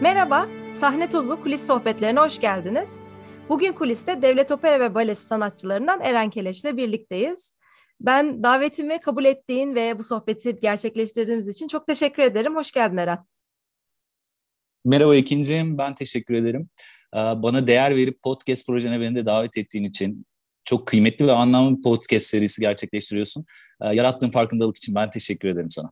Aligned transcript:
Merhaba, 0.00 0.48
Sahne 0.80 1.10
Tozu 1.10 1.42
Kulis 1.42 1.66
Sohbetlerine 1.66 2.20
hoş 2.20 2.40
geldiniz. 2.40 3.00
Bugün 3.48 3.72
kuliste 3.72 4.22
Devlet 4.22 4.50
Opera 4.50 4.80
ve 4.80 4.94
Balesi 4.94 5.26
sanatçılarından 5.26 6.00
Eren 6.00 6.30
Keleş 6.30 6.64
ile 6.64 6.76
birlikteyiz. 6.76 7.52
Ben 8.00 8.42
davetimi 8.42 9.00
kabul 9.00 9.24
ettiğin 9.24 9.74
ve 9.74 9.98
bu 9.98 10.02
sohbeti 10.02 10.60
gerçekleştirdiğimiz 10.60 11.48
için 11.48 11.68
çok 11.68 11.86
teşekkür 11.86 12.22
ederim. 12.22 12.56
Hoş 12.56 12.72
geldin 12.72 12.96
Eren. 12.96 13.18
Merhaba 14.84 15.16
ikincim, 15.16 15.78
ben 15.78 15.94
teşekkür 15.94 16.34
ederim. 16.34 16.68
Ee, 17.14 17.18
bana 17.18 17.66
değer 17.66 17.96
verip 17.96 18.22
podcast 18.22 18.66
projene 18.66 19.00
beni 19.00 19.16
de 19.16 19.26
davet 19.26 19.58
ettiğin 19.58 19.84
için 19.84 20.26
çok 20.64 20.86
kıymetli 20.86 21.26
ve 21.26 21.32
anlamlı 21.32 21.76
bir 21.76 21.82
podcast 21.82 22.26
serisi 22.26 22.60
gerçekleştiriyorsun. 22.60 23.44
Ee, 23.82 23.86
yarattığın 23.86 24.30
farkındalık 24.30 24.76
için 24.76 24.94
ben 24.94 25.10
teşekkür 25.10 25.48
ederim 25.48 25.70
sana. 25.70 25.90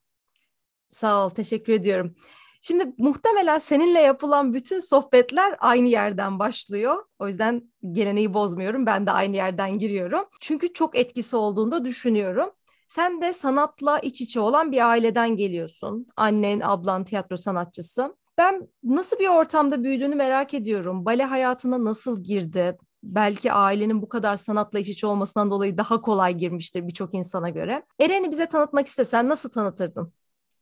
Sağ 0.88 1.26
ol, 1.26 1.30
teşekkür 1.30 1.72
ediyorum. 1.72 2.14
Şimdi 2.60 2.94
muhtemelen 2.98 3.58
seninle 3.58 4.00
yapılan 4.00 4.54
bütün 4.54 4.78
sohbetler 4.78 5.56
aynı 5.58 5.88
yerden 5.88 6.38
başlıyor. 6.38 7.04
O 7.18 7.28
yüzden 7.28 7.72
geleneği 7.92 8.34
bozmuyorum. 8.34 8.86
Ben 8.86 9.06
de 9.06 9.10
aynı 9.10 9.36
yerden 9.36 9.78
giriyorum. 9.78 10.24
Çünkü 10.40 10.72
çok 10.72 10.96
etkisi 10.96 11.36
olduğunu 11.36 11.70
da 11.70 11.84
düşünüyorum. 11.84 12.50
Sen 12.88 13.22
de 13.22 13.32
sanatla 13.32 13.98
iç 13.98 14.20
içe 14.20 14.40
olan 14.40 14.72
bir 14.72 14.88
aileden 14.88 15.36
geliyorsun. 15.36 16.06
Annen, 16.16 16.60
ablan 16.60 17.04
tiyatro 17.04 17.36
sanatçısı. 17.36 18.16
Ben 18.38 18.68
nasıl 18.84 19.18
bir 19.18 19.28
ortamda 19.28 19.84
büyüdüğünü 19.84 20.14
merak 20.14 20.54
ediyorum. 20.54 21.04
Bale 21.04 21.24
hayatına 21.24 21.84
nasıl 21.84 22.22
girdi? 22.24 22.78
Belki 23.02 23.52
ailenin 23.52 24.02
bu 24.02 24.08
kadar 24.08 24.36
sanatla 24.36 24.78
iç 24.78 24.88
içe 24.88 25.06
olmasından 25.06 25.50
dolayı 25.50 25.78
daha 25.78 26.00
kolay 26.00 26.34
girmiştir 26.34 26.86
birçok 26.86 27.14
insana 27.14 27.48
göre. 27.50 27.86
Eren'i 28.00 28.30
bize 28.30 28.46
tanıtmak 28.46 28.86
istesen 28.86 29.28
nasıl 29.28 29.48
tanıtırdın? 29.50 30.12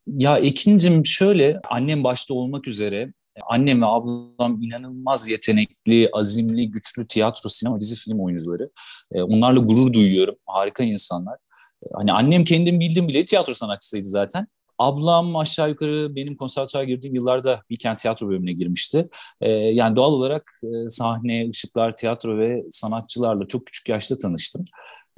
Ya 0.07 0.39
ikincim 0.39 1.07
şöyle, 1.07 1.61
annem 1.71 2.05
başta 2.05 2.35
olmak 2.35 2.69
üzere 2.69 3.13
annem 3.51 3.83
ve 3.83 3.87
ablam 3.87 4.63
inanılmaz 4.63 5.29
yetenekli, 5.29 6.11
azimli, 6.13 6.71
güçlü 6.71 7.07
tiyatro, 7.07 7.49
sinema, 7.49 7.81
dizi, 7.81 7.97
film 7.97 8.21
oyuncuları. 8.21 8.71
E, 9.13 9.23
onlarla 9.23 9.61
gurur 9.61 9.93
duyuyorum. 9.93 10.35
Harika 10.47 10.83
insanlar. 10.85 11.39
E, 11.83 11.87
hani 11.95 12.13
annem 12.13 12.45
kendim 12.45 12.81
bildim 12.81 13.09
bile 13.09 13.25
tiyatro 13.25 13.55
sanatçısıydı 13.55 14.09
zaten. 14.09 14.47
Ablam 14.79 15.37
aşağı 15.37 15.69
yukarı 15.69 16.17
benim 16.17 16.37
konservatuara 16.37 16.85
girdiğim 16.85 17.15
yıllarda 17.15 17.63
Bilkent 17.71 17.99
Tiyatro 17.99 18.29
bölümüne 18.29 18.53
girmişti. 18.53 19.09
Ee, 19.41 19.51
yani 19.51 19.97
doğal 19.97 20.13
olarak 20.13 20.61
e, 20.63 20.89
sahne, 20.89 21.51
ışıklar, 21.51 21.97
tiyatro 21.97 22.39
ve 22.39 22.63
sanatçılarla 22.71 23.47
çok 23.47 23.67
küçük 23.67 23.89
yaşta 23.89 24.19
tanıştım. 24.19 24.65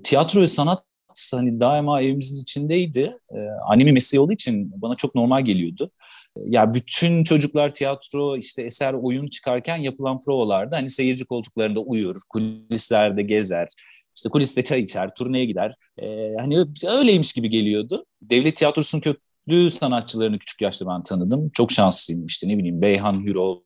Tiyatro 0.03 0.41
ve 0.41 0.47
sanat 0.47 0.84
hani 1.33 1.61
daima 1.61 2.03
evimizin 2.03 2.42
içindeydi. 2.42 3.19
Ee, 3.34 3.39
annemin 3.69 3.95
mesleği 3.95 4.20
olduğu 4.20 4.33
için 4.33 4.73
bana 4.83 4.95
çok 4.95 5.15
normal 5.15 5.45
geliyordu. 5.45 5.91
Ee, 6.37 6.41
ya 6.45 6.75
bütün 6.75 7.25
çocuklar 7.25 7.75
tiyatro 7.75 8.37
işte 8.37 8.62
eser 8.62 8.92
oyun 8.92 9.27
çıkarken 9.27 9.77
yapılan 9.77 10.20
provalarda 10.20 10.77
hani 10.77 10.91
seyirci 10.91 11.25
koltuklarında 11.25 11.81
uyur, 11.81 12.17
kulislerde 12.28 13.23
gezer, 13.23 13.69
işte 14.17 14.28
kuliste 14.28 14.62
çay 14.62 14.81
içer, 14.81 15.15
turneye 15.15 15.45
gider. 15.45 15.75
Ee, 16.03 16.34
hani 16.39 16.65
öyleymiş 16.89 17.33
gibi 17.33 17.50
geliyordu. 17.50 18.05
Devlet 18.22 18.56
tiyatrosunun 18.56 19.03
köklü 19.03 19.70
sanatçılarını 19.70 20.39
küçük 20.39 20.62
yaşta 20.62 20.87
ben 20.87 21.03
tanıdım. 21.03 21.50
Çok 21.55 21.72
şanslıyım 21.72 22.27
işte 22.27 22.48
ne 22.48 22.59
bileyim 22.59 22.83
Beyhan 22.83 23.25
Hürol, 23.25 23.61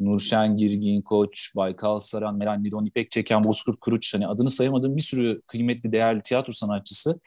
Nurşen 0.00 0.56
Girgin 0.56 1.02
Koç, 1.02 1.56
Baykal 1.56 1.98
Saran, 1.98 2.36
Meral 2.36 2.56
Niron, 2.56 2.86
İpek 2.86 3.10
Çeken, 3.10 3.44
Bozkurt 3.44 3.80
Kuruç 3.80 4.14
hani 4.14 4.26
adını 4.26 4.50
sayamadığım 4.50 4.96
bir 4.96 5.02
sürü 5.02 5.42
kıymetli, 5.46 5.92
değerli 5.92 6.20
tiyatro 6.20 6.52
sanatçısı. 6.52 7.20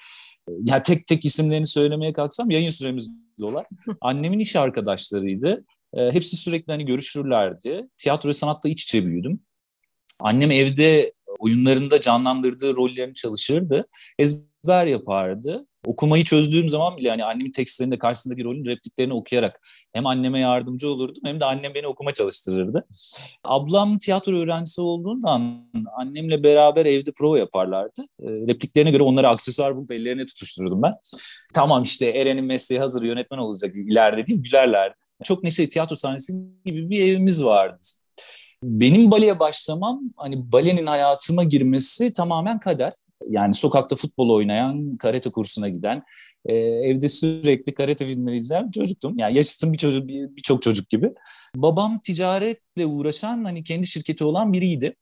Ya 0.64 0.84
tek 0.84 1.08
tek 1.08 1.26
isimlerini 1.26 1.68
söylemeye 1.68 2.14
kalksam 2.14 2.50
yayın 2.50 2.70
süremiz 2.70 3.10
dolar. 3.40 3.66
Annemin 4.02 4.40
iş 4.40 4.56
arkadaşlarıydı. 4.56 5.66
E, 5.94 6.12
hepsi 6.12 6.38
sürekli 6.38 6.72
hani 6.72 6.86
görüşürlerdi. 6.86 7.90
Tiyatro 7.98 8.30
ve 8.30 8.34
sanatla 8.34 8.70
iç 8.70 8.84
içe 8.84 9.06
büyüdüm. 9.06 9.40
Annem 10.20 10.52
evde 10.52 11.14
oyunlarında 11.40 12.02
canlandırdığı 12.02 12.76
rollerini 12.76 13.14
çalışırdı. 13.14 13.88
Ezber 14.20 14.49
yapardı. 14.68 15.66
Okumayı 15.86 16.24
çözdüğüm 16.24 16.70
zaman 16.70 16.98
bile 16.98 17.10
hani 17.10 17.26
annemin 17.26 17.52
tekstlerinde 17.52 18.00
karşısındaki 18.00 18.44
rolün 18.44 18.66
repliklerini 18.66 19.14
okuyarak 19.14 19.62
hem 19.94 20.06
anneme 20.06 20.40
yardımcı 20.40 20.90
olurdum 20.90 21.24
hem 21.26 21.40
de 21.40 21.46
annem 21.46 21.74
beni 21.74 21.88
okuma 21.88 22.14
çalıştırırdı. 22.14 22.86
Ablam 23.44 23.98
tiyatro 23.98 24.36
öğrencisi 24.36 24.82
olduğundan 24.82 25.70
annemle 25.98 26.44
beraber 26.44 26.86
evde 26.86 27.12
prova 27.12 27.40
yaparlardı. 27.40 28.02
E, 28.02 28.28
repliklerine 28.28 28.92
göre 28.92 29.04
onları 29.04 29.30
aksesuar 29.30 29.76
bulup 29.76 29.92
ellerine 29.92 30.26
tutuştururdum 30.26 30.82
ben. 30.82 30.94
Tamam 31.54 31.84
işte 31.84 32.06
Eren'in 32.06 32.46
mesleği 32.46 32.82
hazır 32.82 33.04
yönetmen 33.04 33.38
olacak 33.38 33.76
ileride 33.76 34.28
değil 34.28 34.44
gülerlerdi. 34.44 34.96
Çok 35.24 35.44
neşeli 35.44 35.70
tiyatro 35.70 35.96
sahnesi 35.96 36.34
gibi 36.66 36.90
bir 36.90 37.02
evimiz 37.02 37.44
vardı. 37.44 37.80
Benim 38.64 39.12
baleye 39.12 39.40
başlamam 39.40 40.02
hani 40.18 40.52
balenin 40.52 40.86
hayatıma 40.86 41.44
girmesi 41.44 42.14
tamamen 42.14 42.60
kader. 42.60 42.94
Yani 43.28 43.54
sokakta 43.54 43.96
futbol 43.96 44.30
oynayan, 44.30 44.96
karate 44.96 45.30
kursuna 45.30 45.70
giden, 45.70 46.04
e, 46.46 46.54
evde 46.56 47.10
sürekli 47.10 47.74
karate 47.74 48.06
filmleri 48.06 48.36
izleyen 48.38 48.72
çocuktum. 48.72 49.20
Yani 49.20 49.38
yaşıtım 49.38 49.74
bir 49.74 49.78
çocuk, 49.78 50.08
birçok 50.08 50.58
bir 50.58 50.64
çocuk 50.64 50.90
gibi. 50.90 51.14
Babam 51.56 52.00
ticaretle 52.00 52.86
uğraşan, 52.86 53.44
hani 53.46 53.64
kendi 53.64 53.88
şirketi 53.88 54.24
olan 54.24 54.54
biriydi. 54.54 54.96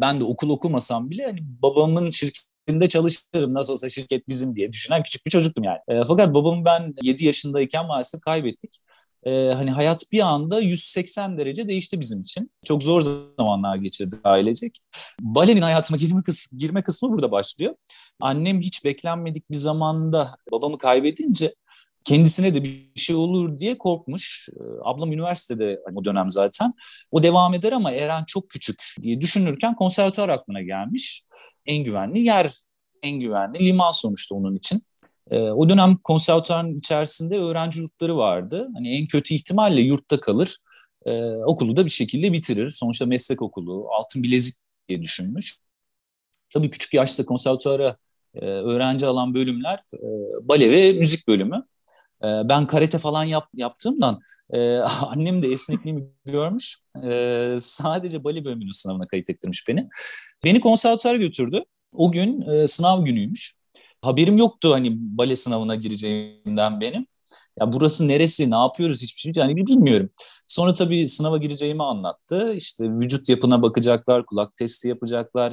Ben 0.00 0.20
de 0.20 0.24
okul 0.24 0.50
okumasam 0.50 1.10
bile 1.10 1.24
hani 1.26 1.38
babamın 1.42 2.10
şirketinde 2.10 2.88
çalışırım 2.88 3.54
nasıl 3.54 3.72
olsa 3.72 3.88
şirket 3.88 4.28
bizim 4.28 4.56
diye 4.56 4.72
düşünen 4.72 5.02
küçük 5.02 5.26
bir 5.26 5.30
çocuktum 5.30 5.64
yani. 5.64 5.78
E, 5.88 6.02
fakat 6.08 6.34
babamı 6.34 6.64
ben 6.64 6.94
7 7.02 7.24
yaşındayken 7.24 7.86
maalesef 7.86 8.20
kaybettik 8.20 8.78
e, 9.26 9.30
hani 9.30 9.70
hayat 9.70 10.04
bir 10.12 10.20
anda 10.20 10.60
180 10.60 11.38
derece 11.38 11.68
değişti 11.68 12.00
bizim 12.00 12.20
için. 12.20 12.50
Çok 12.64 12.82
zor 12.82 13.00
zamanlar 13.38 13.76
geçirdik 13.76 14.20
ailecek. 14.24 14.78
Balenin 15.20 15.62
hayatıma 15.62 15.96
girme, 15.96 16.22
kıs 16.22 16.52
girme 16.58 16.82
kısmı 16.82 17.10
burada 17.10 17.30
başlıyor. 17.30 17.74
Annem 18.20 18.60
hiç 18.60 18.84
beklenmedik 18.84 19.50
bir 19.50 19.56
zamanda 19.56 20.36
babamı 20.52 20.78
kaybedince 20.78 21.54
kendisine 22.04 22.54
de 22.54 22.64
bir 22.64 22.90
şey 22.96 23.16
olur 23.16 23.58
diye 23.58 23.78
korkmuş. 23.78 24.48
Ablam 24.82 25.12
üniversitede 25.12 25.80
o 25.94 26.04
dönem 26.04 26.30
zaten. 26.30 26.74
O 27.10 27.22
devam 27.22 27.54
eder 27.54 27.72
ama 27.72 27.90
Eren 27.90 28.24
çok 28.26 28.50
küçük 28.50 28.82
diye 29.02 29.20
düşünürken 29.20 29.74
konservatuar 29.74 30.28
aklına 30.28 30.62
gelmiş. 30.62 31.24
En 31.66 31.84
güvenli 31.84 32.20
yer, 32.20 32.52
en 33.02 33.20
güvenli 33.20 33.66
liman 33.66 33.90
sonuçta 33.90 34.34
onun 34.34 34.56
için. 34.56 34.82
E, 35.32 35.38
o 35.38 35.68
dönem 35.68 35.96
konservatuarın 35.96 36.78
içerisinde 36.78 37.36
öğrenci 37.38 37.80
yurtları 37.80 38.16
vardı. 38.16 38.68
Hani 38.74 38.98
en 38.98 39.06
kötü 39.06 39.34
ihtimalle 39.34 39.80
yurtta 39.80 40.20
kalır, 40.20 40.58
e, 41.06 41.12
okulu 41.36 41.76
da 41.76 41.84
bir 41.84 41.90
şekilde 41.90 42.32
bitirir. 42.32 42.70
Sonuçta 42.70 43.06
meslek 43.06 43.42
okulu, 43.42 43.88
altın 43.90 44.22
bilezik 44.22 44.54
diye 44.88 45.02
düşünmüş. 45.02 45.58
Tabii 46.50 46.70
küçük 46.70 46.94
yaşta 46.94 47.26
konservatuara 47.26 47.96
e, 48.34 48.44
öğrenci 48.46 49.06
alan 49.06 49.34
bölümler 49.34 49.78
e, 49.94 50.08
bale 50.48 50.70
ve 50.70 50.92
müzik 50.92 51.28
bölümü. 51.28 51.64
E, 52.22 52.26
ben 52.44 52.66
karate 52.66 52.98
falan 52.98 53.24
yap, 53.24 53.48
yaptığımdan 53.54 54.20
e, 54.50 54.76
annem 54.78 55.42
de 55.42 55.48
esnekliğimi 55.48 56.02
görmüş. 56.24 56.78
E, 57.04 57.56
sadece 57.60 58.24
bale 58.24 58.44
bölümünün 58.44 58.70
sınavına 58.70 59.06
kayıt 59.06 59.30
ettirmiş 59.30 59.68
beni. 59.68 59.88
Beni 60.44 60.60
konservatuara 60.60 61.16
götürdü. 61.16 61.64
O 61.92 62.12
gün 62.12 62.40
e, 62.40 62.66
sınav 62.66 63.04
günüymüş 63.04 63.61
haberim 64.02 64.36
yoktu 64.36 64.72
hani 64.74 64.92
bale 64.94 65.36
sınavına 65.36 65.74
gireceğimden 65.74 66.80
benim. 66.80 67.06
Ya 67.60 67.72
burası 67.72 68.08
neresi, 68.08 68.50
ne 68.50 68.56
yapıyoruz 68.56 69.02
hiçbir 69.02 69.20
şey 69.20 69.32
yani 69.36 69.56
bilmiyorum. 69.56 70.10
Sonra 70.46 70.74
tabii 70.74 71.08
sınava 71.08 71.38
gireceğimi 71.38 71.82
anlattı. 71.82 72.54
İşte 72.54 72.84
vücut 72.90 73.28
yapına 73.28 73.62
bakacaklar, 73.62 74.26
kulak 74.26 74.56
testi 74.56 74.88
yapacaklar. 74.88 75.52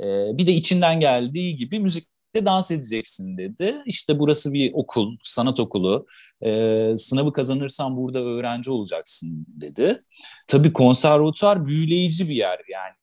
Ee, 0.00 0.38
bir 0.38 0.46
de 0.46 0.52
içinden 0.52 1.00
geldiği 1.00 1.56
gibi 1.56 1.80
müzikte 1.80 2.46
dans 2.46 2.70
edeceksin 2.70 3.38
dedi. 3.38 3.76
İşte 3.86 4.18
burası 4.18 4.52
bir 4.52 4.70
okul, 4.74 5.16
sanat 5.22 5.60
okulu. 5.60 6.06
Ee, 6.42 6.94
sınavı 6.96 7.32
kazanırsan 7.32 7.96
burada 7.96 8.18
öğrenci 8.18 8.70
olacaksın 8.70 9.46
dedi. 9.48 10.02
Tabii 10.46 10.72
konservatuar 10.72 11.66
büyüleyici 11.66 12.28
bir 12.28 12.34
yer 12.34 12.58
yani 12.72 12.94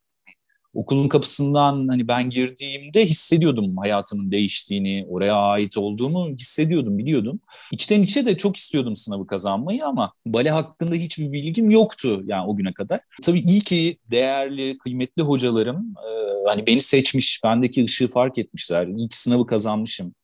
okulun 0.75 1.07
kapısından 1.07 1.88
hani 1.88 2.07
ben 2.07 2.30
girdiğimde 2.30 3.06
hissediyordum 3.06 3.77
hayatımın 3.77 4.31
değiştiğini, 4.31 5.06
oraya 5.10 5.36
ait 5.36 5.77
olduğumu 5.77 6.30
hissediyordum, 6.30 6.98
biliyordum. 6.98 7.39
İçten 7.72 8.01
içe 8.01 8.25
de 8.25 8.38
çok 8.38 8.57
istiyordum 8.57 8.95
sınavı 8.95 9.27
kazanmayı 9.27 9.86
ama 9.86 10.13
bale 10.25 10.50
hakkında 10.50 10.95
hiçbir 10.95 11.31
bilgim 11.31 11.69
yoktu 11.69 12.22
yani 12.25 12.48
o 12.48 12.56
güne 12.56 12.74
kadar. 12.74 13.00
Tabii 13.24 13.39
iyi 13.39 13.62
ki 13.62 13.98
değerli, 14.12 14.77
kıymetli 14.77 15.24
hocalarım 15.24 15.94
e, 15.98 16.10
hani 16.50 16.68
beni 16.68 16.81
seçmiş, 16.81 17.42
bendeki 17.44 17.86
ışığı 17.86 18.07
fark 18.07 18.38
etmişler. 18.38 18.88
İyi 18.88 19.07
sınavı 19.12 19.45
kazanmışım. 19.45 20.16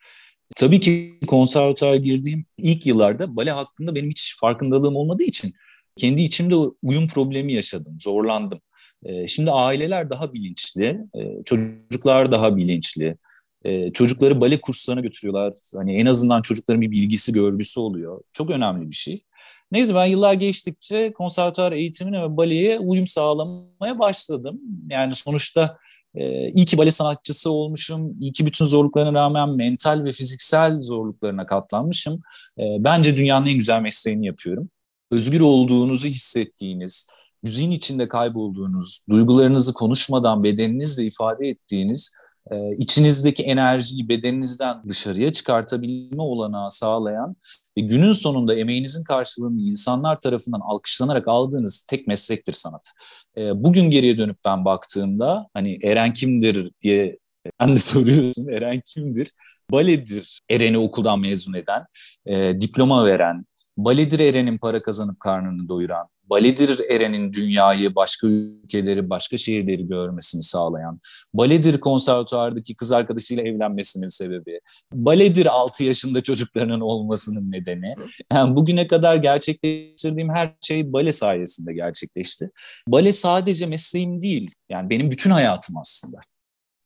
Tabii 0.55 0.79
ki 0.79 1.19
konservatuara 1.27 1.95
girdiğim 1.95 2.45
ilk 2.57 2.85
yıllarda 2.85 3.35
bale 3.35 3.51
hakkında 3.51 3.95
benim 3.95 4.09
hiç 4.09 4.35
farkındalığım 4.39 4.95
olmadığı 4.95 5.23
için 5.23 5.53
kendi 5.97 6.21
içimde 6.21 6.55
uyum 6.83 7.07
problemi 7.07 7.53
yaşadım, 7.53 7.97
zorlandım. 7.99 8.59
Ee, 9.05 9.27
şimdi 9.27 9.51
aileler 9.51 10.09
daha 10.09 10.33
bilinçli, 10.33 10.97
e, 11.15 11.43
çocuklar 11.45 12.31
daha 12.31 12.57
bilinçli. 12.57 13.17
E, 13.65 13.91
çocukları 13.93 14.41
bale 14.41 14.61
kurslarına 14.61 15.01
götürüyorlar. 15.01 15.53
Hani 15.75 15.95
en 15.95 16.05
azından 16.05 16.41
çocukların 16.41 16.81
bir 16.81 16.91
bilgisi, 16.91 17.33
görgüsü 17.33 17.79
oluyor. 17.79 18.21
Çok 18.33 18.49
önemli 18.49 18.89
bir 18.89 18.95
şey. 18.95 19.23
Neyse 19.71 19.95
ben 19.95 20.05
yıllar 20.05 20.33
geçtikçe 20.33 21.13
konservatuar 21.13 21.71
eğitimine 21.71 22.23
ve 22.23 22.37
baleye 22.37 22.79
uyum 22.79 23.07
sağlamaya 23.07 23.99
başladım. 23.99 24.61
Yani 24.89 25.15
sonuçta 25.15 25.77
e, 26.15 26.49
iyi 26.49 26.65
ki 26.65 26.77
bale 26.77 26.91
sanatçısı 26.91 27.51
olmuşum, 27.51 28.19
iyi 28.19 28.33
ki 28.33 28.45
bütün 28.45 28.65
zorluklarına 28.65 29.19
rağmen 29.19 29.49
mental 29.49 30.03
ve 30.03 30.11
fiziksel 30.11 30.81
zorluklarına 30.81 31.45
katlanmışım. 31.45 32.21
E, 32.59 32.63
bence 32.79 33.17
dünyanın 33.17 33.45
en 33.45 33.57
güzel 33.57 33.81
mesleğini 33.81 34.25
yapıyorum. 34.25 34.69
Özgür 35.11 35.41
olduğunuzu 35.41 36.07
hissettiğiniz, 36.07 37.09
müziğin 37.43 37.71
içinde 37.71 38.07
kaybolduğunuz, 38.07 39.01
duygularınızı 39.09 39.73
konuşmadan 39.73 40.43
bedeninizle 40.43 41.03
ifade 41.03 41.47
ettiğiniz, 41.47 42.15
e, 42.51 42.75
içinizdeki 42.77 43.43
enerjiyi 43.43 44.09
bedeninizden 44.09 44.81
dışarıya 44.89 45.33
çıkartabilme 45.33 46.21
olanağı 46.21 46.71
sağlayan 46.71 47.35
ve 47.77 47.81
günün 47.81 48.11
sonunda 48.11 48.55
emeğinizin 48.55 49.03
karşılığını 49.03 49.61
insanlar 49.61 50.19
tarafından 50.19 50.59
alkışlanarak 50.59 51.27
aldığınız 51.27 51.85
tek 51.89 52.07
meslektir 52.07 52.53
sanat. 52.53 52.91
E, 53.37 53.63
bugün 53.63 53.89
geriye 53.89 54.17
dönüp 54.17 54.37
ben 54.45 54.65
baktığımda 54.65 55.47
hani 55.53 55.79
Eren 55.83 56.13
kimdir 56.13 56.71
diye 56.81 57.17
sen 57.61 57.75
de 57.75 57.79
soruyorsun 57.79 58.47
Eren 58.47 58.81
kimdir? 58.85 59.31
Baledir 59.71 60.41
Eren'i 60.49 60.77
okuldan 60.77 61.19
mezun 61.19 61.53
eden, 61.53 61.85
e, 62.25 62.61
diploma 62.61 63.05
veren, 63.05 63.45
baledir 63.85 64.19
Eren'in 64.19 64.57
para 64.57 64.81
kazanıp 64.81 65.19
karnını 65.19 65.69
doyuran, 65.69 66.07
Baledir 66.31 66.89
Eren'in 66.89 67.33
dünyayı, 67.33 67.95
başka 67.95 68.27
ülkeleri, 68.27 69.09
başka 69.09 69.37
şehirleri 69.37 69.87
görmesini 69.87 70.43
sağlayan, 70.43 70.99
Baledir 71.33 71.79
konservatuardaki 71.79 72.75
kız 72.75 72.91
arkadaşıyla 72.91 73.43
evlenmesinin 73.43 74.07
sebebi, 74.07 74.59
Baledir 74.93 75.45
6 75.45 75.83
yaşında 75.83 76.23
çocuklarının 76.23 76.81
olmasının 76.81 77.51
nedeni. 77.51 77.95
Yani 78.33 78.55
bugüne 78.55 78.87
kadar 78.87 79.15
gerçekleştirdiğim 79.15 80.29
her 80.29 80.53
şey 80.61 80.93
bale 80.93 81.11
sayesinde 81.11 81.73
gerçekleşti. 81.73 82.49
Bale 82.87 83.11
sadece 83.13 83.65
mesleğim 83.65 84.21
değil, 84.21 84.51
yani 84.69 84.89
benim 84.89 85.11
bütün 85.11 85.31
hayatım 85.31 85.77
aslında. 85.77 86.17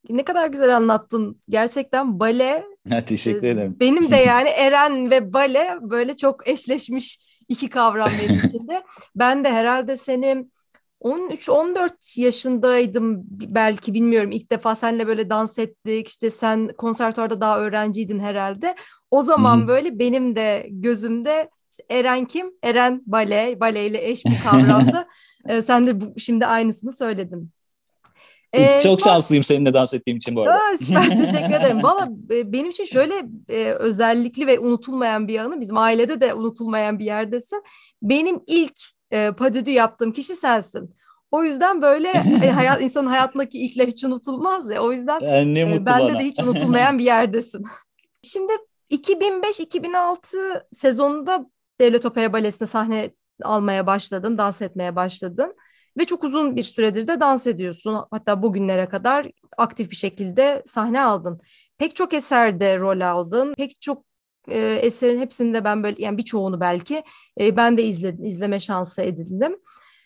Ne 0.10 0.24
kadar 0.24 0.48
güzel 0.48 0.76
anlattın. 0.76 1.42
Gerçekten 1.50 2.20
bale... 2.20 2.66
Teşekkür 3.06 3.48
ederim. 3.48 3.78
Benim 3.80 4.12
de 4.12 4.16
yani 4.28 4.50
Eren 4.50 5.12
ve 5.12 5.34
bale 5.34 5.78
böyle 5.82 6.18
çok 6.18 6.48
eşleşmiş 6.48 7.20
iki 7.50 7.70
kavram 7.70 8.10
benim 8.22 8.36
içinde. 8.46 8.84
ben 9.16 9.44
de 9.44 9.52
herhalde 9.52 9.98
seni 9.98 10.46
13-14 11.02 12.22
yaşındaydım 12.22 13.24
belki 13.30 13.94
bilmiyorum 13.94 14.32
ilk 14.32 14.52
defa 14.52 14.76
seninle 14.76 15.08
böyle 15.08 15.30
dans 15.30 15.60
ettik 15.60 16.08
işte 16.08 16.32
sen 16.32 16.68
konservatuarda 16.78 17.42
daha 17.42 17.60
öğrenciydin 17.60 18.20
herhalde. 18.20 18.76
O 19.12 19.22
zaman 19.22 19.58
hmm. 19.58 19.68
böyle 19.68 20.00
benim 20.00 20.36
de 20.36 20.68
gözümde 20.70 21.50
işte 21.72 21.84
Eren 21.90 22.26
kim? 22.26 22.52
Eren 22.64 23.02
bale, 23.06 23.60
baleyle 23.60 24.08
eş 24.10 24.26
bir 24.26 24.40
kavramdı. 24.44 25.08
ee, 25.50 25.62
sen 25.62 25.88
de 25.88 26.02
bu, 26.02 26.20
şimdi 26.20 26.46
aynısını 26.46 26.92
söyledin. 26.92 27.52
Ee, 28.56 28.80
Çok 28.84 29.02
son... 29.02 29.12
şanslıyım 29.12 29.44
seninle 29.44 29.74
dans 29.74 29.94
ettiğim 29.94 30.18
için 30.18 30.36
bu 30.36 30.42
arada. 30.42 30.54
Aa, 30.54 30.78
süper 30.78 31.10
teşekkür 31.26 31.54
ederim. 31.54 31.84
Valla 31.84 32.10
e, 32.32 32.52
benim 32.54 32.70
için 32.70 32.86
şöyle 32.86 33.24
e, 33.50 33.72
özellikli 33.72 34.48
ve 34.48 34.60
unutulmayan 34.60 35.28
bir 35.28 35.40
anı. 35.40 35.62
Bizim 35.62 35.78
ailede 35.78 36.22
de 36.22 36.34
unutulmayan 36.34 37.00
bir 37.00 37.06
yerdesin. 37.06 37.64
Benim 38.02 38.40
ilk 38.48 38.80
e, 39.12 39.32
padüdü 39.32 39.72
yaptığım 39.72 40.14
kişi 40.14 40.36
sensin. 40.36 40.96
O 41.32 41.44
yüzden 41.44 41.82
böyle 41.82 42.10
e, 42.44 42.50
hayat 42.56 42.82
insanın 42.82 43.08
hayatındaki 43.08 43.58
ilkler 43.58 43.88
hiç 43.88 44.04
unutulmaz 44.04 44.70
ya. 44.70 44.82
O 44.82 44.92
yüzden 44.92 45.20
yani 45.20 45.54
ne 45.54 45.76
e, 45.76 45.86
bende 45.86 46.14
de 46.14 46.24
hiç 46.24 46.40
unutulmayan 46.40 46.98
bir 46.98 47.06
yerdesin. 47.06 47.64
Şimdi 48.22 48.54
2005-2006 48.92 50.64
sezonunda 50.74 51.46
Devlet 51.80 52.06
Opera 52.06 52.34
Balesi'nde 52.34 52.68
sahne 52.68 53.10
almaya 53.44 53.88
başladın, 53.88 54.38
dans 54.38 54.62
etmeye 54.62 54.96
başladın 54.96 55.56
ve 55.98 56.06
çok 56.06 56.24
uzun 56.24 56.56
bir 56.56 56.64
süredir 56.64 57.08
de 57.08 57.20
dans 57.20 57.48
ediyorsun. 57.48 58.06
Hatta 58.12 58.44
bugünlere 58.44 58.90
kadar 58.90 59.28
aktif 59.58 59.92
bir 59.92 59.96
şekilde 59.96 60.64
sahne 60.66 61.02
aldın. 61.02 61.42
Pek 61.78 61.96
çok 61.96 62.14
eserde 62.14 62.80
rol 62.80 63.02
aldın. 63.02 63.54
Pek 63.54 63.82
çok 63.82 64.06
e, 64.48 64.60
eserin 64.60 65.20
hepsinde 65.20 65.64
ben 65.64 65.84
böyle 65.84 65.96
yani 66.04 66.18
birçoğunu 66.18 66.60
belki 66.60 67.04
e, 67.42 67.58
ben 67.58 67.78
de 67.78 67.84
izledim, 67.84 68.26
izleme 68.26 68.60
şansı 68.60 69.02
edindim. 69.02 69.58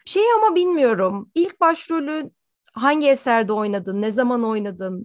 Şey 0.06 0.24
ama 0.38 0.56
bilmiyorum. 0.56 1.32
İlk 1.36 1.60
başrolü 1.62 2.32
hangi 2.74 3.08
eserde 3.10 3.54
oynadın? 3.54 4.02
Ne 4.02 4.12
zaman 4.12 4.44
oynadın? 4.44 5.04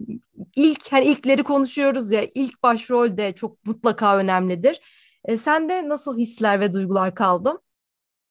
İlk 0.56 0.92
hani 0.92 1.04
ilkleri 1.04 1.42
konuşuyoruz 1.42 2.12
ya. 2.12 2.26
ilk 2.34 2.62
başrol 2.62 3.16
de 3.16 3.32
çok 3.32 3.66
mutlaka 3.66 4.16
önemlidir. 4.16 4.80
E, 5.24 5.36
sende 5.36 5.88
nasıl 5.88 6.18
hisler 6.18 6.60
ve 6.60 6.72
duygular 6.72 7.14
kaldı? 7.14 7.60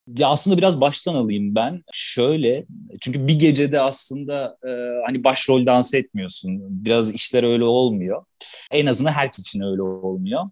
Ya 0.07 0.27
aslında 0.29 0.57
biraz 0.57 0.81
baştan 0.81 1.15
alayım 1.15 1.55
ben. 1.55 1.83
Şöyle, 1.93 2.65
çünkü 3.01 3.27
bir 3.27 3.39
gecede 3.39 3.81
aslında 3.81 4.57
e, 4.67 4.69
hani 5.07 5.23
başrol 5.23 5.65
dans 5.65 5.93
etmiyorsun. 5.93 6.59
Biraz 6.85 7.13
işler 7.13 7.43
öyle 7.43 7.63
olmuyor. 7.63 8.25
En 8.71 8.85
azından 8.85 9.11
herkes 9.11 9.41
için 9.47 9.61
öyle 9.61 9.81
olmuyor. 9.81 10.43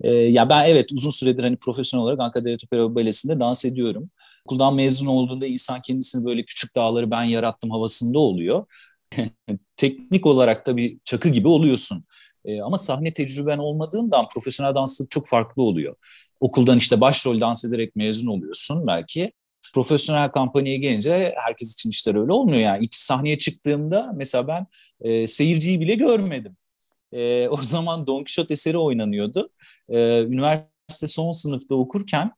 E, 0.00 0.10
ya 0.12 0.48
ben 0.48 0.64
evet 0.68 0.92
uzun 0.92 1.10
süredir 1.10 1.44
hani 1.44 1.56
profesyonel 1.56 2.04
olarak 2.04 2.20
Ankara 2.20 2.44
Devlet 2.44 2.64
Opera 2.64 2.94
Balesi'nde 2.94 3.40
dans 3.40 3.64
ediyorum. 3.64 4.10
Okuldan 4.46 4.74
mezun 4.74 5.06
olduğunda 5.06 5.46
insan 5.46 5.80
kendisini 5.82 6.24
böyle 6.24 6.44
küçük 6.44 6.76
dağları 6.76 7.10
ben 7.10 7.22
yarattım 7.24 7.70
havasında 7.70 8.18
oluyor. 8.18 8.64
Teknik 9.76 10.26
olarak 10.26 10.66
da 10.66 10.76
bir 10.76 10.98
çakı 11.04 11.28
gibi 11.28 11.48
oluyorsun. 11.48 12.04
E, 12.44 12.60
ama 12.62 12.78
sahne 12.78 13.12
tecrüben 13.14 13.58
olmadığından 13.58 14.28
profesyonel 14.34 14.74
danslık 14.74 15.10
çok 15.10 15.26
farklı 15.26 15.62
oluyor 15.62 15.96
okuldan 16.40 16.78
işte 16.78 17.00
başrol 17.00 17.40
dans 17.40 17.64
ederek 17.64 17.96
mezun 17.96 18.26
oluyorsun 18.26 18.86
belki. 18.86 19.32
Profesyonel 19.74 20.30
kampanyaya 20.30 20.76
gelince 20.76 21.34
herkes 21.36 21.72
için 21.74 21.90
işler 21.90 22.14
öyle 22.14 22.32
olmuyor 22.32 22.60
yani. 22.60 22.84
İlk 22.84 22.96
sahneye 22.96 23.38
çıktığımda 23.38 24.12
mesela 24.14 24.48
ben 24.48 24.66
e, 25.00 25.26
seyirciyi 25.26 25.80
bile 25.80 25.94
görmedim. 25.94 26.56
E, 27.12 27.48
o 27.50 27.56
zaman 27.56 28.06
Don 28.06 28.18
Quixote 28.18 28.54
eseri 28.54 28.78
oynanıyordu. 28.78 29.50
E, 29.88 29.98
üniversite 30.22 31.08
son 31.08 31.32
sınıfta 31.32 31.74
okurken 31.74 32.32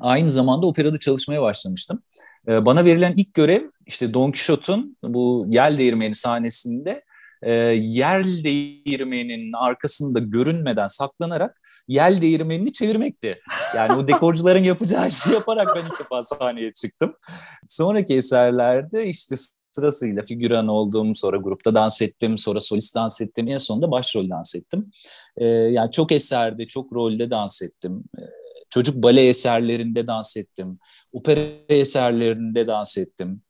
aynı 0.00 0.30
zamanda 0.30 0.66
operada 0.66 0.96
çalışmaya 0.96 1.42
başlamıştım. 1.42 2.02
E, 2.48 2.64
bana 2.66 2.84
verilen 2.84 3.14
ilk 3.16 3.34
görev 3.34 3.62
işte 3.86 4.14
Don 4.14 4.32
Quixote'un 4.32 4.96
bu 5.02 5.46
yel 5.48 5.78
değirmeni 5.78 6.14
sahnesinde 6.14 7.02
e, 7.42 7.52
yel 7.74 8.44
değirmeninin 8.44 9.52
arkasında 9.52 10.18
görünmeden 10.18 10.86
saklanarak 10.86 11.60
yel 11.88 12.20
değirmenini 12.20 12.72
çevirmekti. 12.72 13.40
Yani 13.76 13.92
o 13.92 14.08
dekorcuların 14.08 14.62
yapacağı 14.62 15.08
işi 15.08 15.32
yaparak 15.32 15.76
ben 15.76 15.86
ilk 15.86 16.00
defa 16.00 16.22
sahneye 16.22 16.72
çıktım. 16.72 17.16
Sonraki 17.68 18.14
eserlerde 18.14 19.06
işte 19.06 19.36
sırasıyla 19.72 20.22
figüran 20.22 20.68
oldum, 20.68 21.14
sonra 21.14 21.36
grupta 21.36 21.74
dans 21.74 22.02
ettim, 22.02 22.38
sonra 22.38 22.60
solist 22.60 22.94
dans 22.94 23.20
ettim, 23.20 23.48
en 23.48 23.56
sonunda 23.56 23.90
başrol 23.90 24.30
dans 24.30 24.54
ettim. 24.54 24.90
Ee, 25.36 25.44
yani 25.46 25.90
çok 25.90 26.12
eserde, 26.12 26.66
çok 26.66 26.92
rolde 26.92 27.30
dans 27.30 27.62
ettim. 27.62 28.04
Ee, 28.18 28.22
çocuk 28.70 29.02
bale 29.02 29.28
eserlerinde 29.28 30.06
dans 30.06 30.36
ettim, 30.36 30.78
opera 31.12 31.40
eserlerinde 31.68 32.66
dans 32.66 32.98
ettim. 32.98 33.42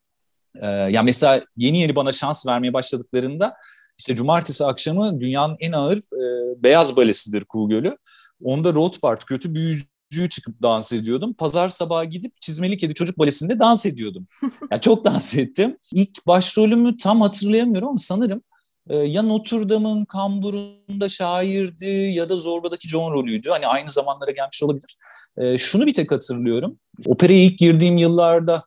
Ee, 0.61 0.67
yani 0.67 1.05
mesela 1.05 1.45
yeni 1.57 1.81
yeni 1.81 1.97
bana 1.97 2.13
şans 2.13 2.47
vermeye 2.47 2.73
başladıklarında 2.73 3.57
işte 4.03 4.17
cumartesi 4.17 4.65
akşamı 4.65 5.21
dünyanın 5.21 5.57
en 5.61 5.73
ağır 5.73 5.97
e, 5.97 6.63
beyaz 6.63 6.97
balesidir 6.97 7.45
Kuğu 7.45 7.69
Gölü. 7.69 7.97
Onda 8.43 8.73
Rothbard 8.75 9.23
kötü 9.23 9.55
büyücüyü 9.55 10.29
çıkıp 10.31 10.63
dans 10.63 10.93
ediyordum. 10.93 11.35
Pazar 11.35 11.69
sabahı 11.69 12.05
gidip 12.05 12.41
Çizmeli 12.41 12.77
Kedi 12.79 12.95
Çocuk 12.95 13.19
Balesi'nde 13.19 13.59
dans 13.59 13.87
ediyordum. 13.87 14.27
yani 14.71 14.81
çok 14.81 15.05
dans 15.05 15.35
ettim. 15.35 15.79
İlk 15.93 16.27
başrolümü 16.27 16.97
tam 16.97 17.21
hatırlayamıyorum 17.21 17.89
ama 17.89 17.99
sanırım 17.99 18.43
e, 18.89 18.97
ya 18.97 19.23
Notre 19.23 19.69
Dame'ın 19.69 20.05
kamburunda 20.05 21.09
şairdi 21.09 21.91
ya 22.15 22.29
da 22.29 22.37
Zorba'daki 22.37 22.89
John 22.89 23.13
rolüydü. 23.13 23.51
Hani 23.51 23.67
aynı 23.67 23.89
zamanlara 23.89 24.31
gelmiş 24.31 24.63
olabilir. 24.63 24.97
E, 25.37 25.59
şunu 25.59 25.87
bir 25.87 25.95
tek 25.95 26.13
hatırlıyorum. 26.13 26.79
Operaya 27.07 27.45
ilk 27.45 27.59
girdiğim 27.59 27.97
yıllarda 27.97 28.65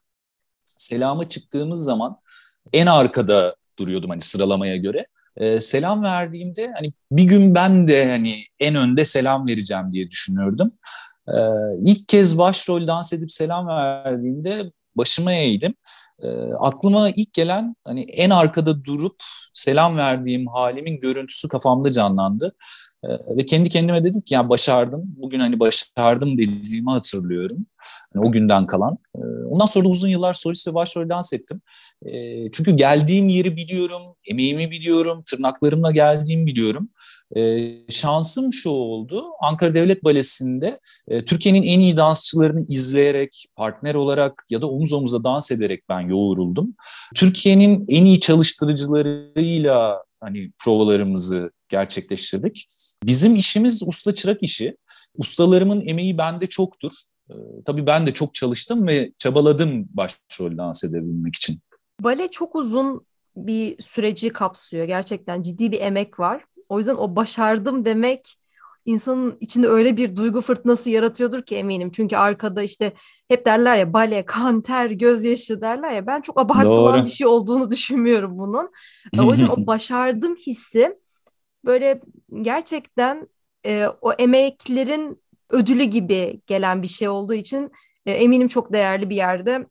selama 0.77 1.29
çıktığımız 1.29 1.83
zaman 1.83 2.17
en 2.73 2.87
arkada 2.87 3.55
duruyordum 3.79 4.09
hani 4.09 4.21
sıralamaya 4.21 4.77
göre 4.77 5.07
e, 5.37 5.59
selam 5.59 6.03
verdiğimde 6.03 6.71
hani 6.75 6.93
bir 7.11 7.23
gün 7.23 7.55
ben 7.55 7.87
de 7.87 8.11
hani 8.11 8.43
en 8.59 8.75
önde 8.75 9.05
selam 9.05 9.47
vereceğim 9.47 9.91
diye 9.91 10.09
düşünürdüm. 10.09 10.71
E, 11.27 11.37
ilk 11.83 12.07
kez 12.07 12.37
başrol 12.37 12.87
dans 12.87 13.13
edip 13.13 13.31
selam 13.31 13.67
verdiğimde 13.67 14.71
başıma 14.95 15.33
eğdim. 15.33 15.73
E, 16.19 16.27
aklıma 16.59 17.09
ilk 17.09 17.33
gelen 17.33 17.75
hani 17.83 18.01
en 18.01 18.29
arkada 18.29 18.83
durup 18.83 19.15
selam 19.53 19.97
verdiğim 19.97 20.47
halimin 20.47 20.99
görüntüsü 20.99 21.47
kafamda 21.47 21.91
canlandı. 21.91 22.55
Ee, 23.05 23.38
ve 23.38 23.45
kendi 23.45 23.69
kendime 23.69 24.03
dedim 24.03 24.21
ki 24.21 24.33
ya 24.33 24.50
başardım. 24.50 25.03
Bugün 25.17 25.39
hani 25.39 25.59
başardım 25.59 26.38
dediğimi 26.38 26.91
hatırlıyorum. 26.91 27.65
Yani 28.15 28.27
o 28.27 28.31
günden 28.31 28.67
kalan. 28.67 28.97
Ee, 29.15 29.19
ondan 29.50 29.65
sonra 29.65 29.85
da 29.85 29.89
uzun 29.89 30.07
yıllar 30.07 30.33
solist 30.33 30.67
ve 30.67 30.74
başrol 30.74 31.09
dans 31.09 31.33
ettim. 31.33 31.62
Ee, 32.05 32.51
çünkü 32.51 32.75
geldiğim 32.75 33.27
yeri 33.27 33.55
biliyorum, 33.57 34.01
emeğimi 34.27 34.71
biliyorum, 34.71 35.24
tırnaklarımla 35.25 35.91
geldiğimi 35.91 36.45
biliyorum. 36.47 36.89
şansım 37.89 38.53
şu 38.53 38.69
oldu. 38.69 39.24
Ankara 39.41 39.74
Devlet 39.74 40.03
Balesi'nde 40.03 40.79
e, 41.07 41.25
Türkiye'nin 41.25 41.63
en 41.63 41.79
iyi 41.79 41.97
dansçılarını 41.97 42.65
izleyerek, 42.67 43.45
partner 43.55 43.95
olarak 43.95 44.45
ya 44.50 44.62
da 44.62 44.67
omuz 44.67 44.93
omuza 44.93 45.24
dans 45.24 45.51
ederek 45.51 45.83
ben 45.89 46.00
yoğuruldum. 46.00 46.75
Türkiye'nin 47.15 47.85
en 47.89 48.05
iyi 48.05 48.19
çalıştırıcılarıyla 48.19 50.03
hani 50.21 50.51
provalarımızı 50.59 51.51
gerçekleştirdik. 51.69 52.65
Bizim 53.07 53.35
işimiz 53.35 53.83
usta 53.88 54.15
çırak 54.15 54.43
işi. 54.43 54.77
Ustalarımın 55.17 55.88
emeği 55.88 56.17
bende 56.17 56.47
çoktur. 56.47 56.91
Ee, 57.29 57.33
tabii 57.65 57.85
ben 57.85 58.07
de 58.07 58.13
çok 58.13 58.33
çalıştım 58.33 58.88
ve 58.88 59.12
çabaladım 59.17 59.88
başrol 59.89 60.57
dans 60.57 60.83
edebilmek 60.83 61.35
için. 61.35 61.59
Bale 62.01 62.27
çok 62.31 62.55
uzun 62.55 63.05
bir 63.35 63.81
süreci 63.81 64.29
kapsıyor. 64.29 64.85
Gerçekten 64.85 65.41
ciddi 65.41 65.71
bir 65.71 65.81
emek 65.81 66.19
var. 66.19 66.45
O 66.69 66.77
yüzden 66.77 66.95
o 66.95 67.15
başardım 67.15 67.85
demek 67.85 68.35
insanın 68.85 69.38
içinde 69.39 69.67
öyle 69.67 69.97
bir 69.97 70.15
duygu 70.15 70.41
fırtınası 70.41 70.89
yaratıyordur 70.89 71.41
ki 71.41 71.55
eminim. 71.55 71.91
Çünkü 71.91 72.15
arkada 72.15 72.63
işte 72.63 72.93
hep 73.27 73.45
derler 73.45 73.75
ya 73.75 73.93
bale, 73.93 74.25
kan, 74.25 74.62
ter, 74.62 74.89
gözyaşı 74.89 75.62
derler 75.62 75.91
ya. 75.91 76.07
Ben 76.07 76.21
çok 76.21 76.39
abartılan 76.39 76.97
Doğru. 76.97 77.05
bir 77.05 77.12
şey 77.12 77.27
olduğunu 77.27 77.69
düşünmüyorum 77.69 78.38
bunun. 78.38 78.71
o 79.19 79.24
yüzden 79.24 79.47
o 79.47 79.55
başardım 79.67 80.35
hissi 80.35 80.95
böyle 81.65 82.01
gerçekten 82.41 83.27
e, 83.65 83.88
o 84.01 84.13
emeklerin 84.13 85.24
ödülü 85.50 85.84
gibi 85.84 86.41
gelen 86.48 86.81
bir 86.81 86.88
şey 86.88 87.07
olduğu 87.07 87.34
için 87.34 87.72
e, 88.05 88.12
eminim 88.12 88.48
çok 88.48 88.74
değerli 88.74 89.10
bir 89.10 89.15
yerde 89.15 89.65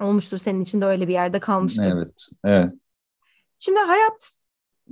olmuştur. 0.00 0.38
Senin 0.38 0.60
için 0.60 0.80
de 0.80 0.86
öyle 0.86 1.08
bir 1.08 1.12
yerde 1.12 1.40
kalmıştır. 1.40 1.92
Evet, 1.96 2.30
evet. 2.44 2.72
Şimdi 3.58 3.80
hayat 3.80 4.32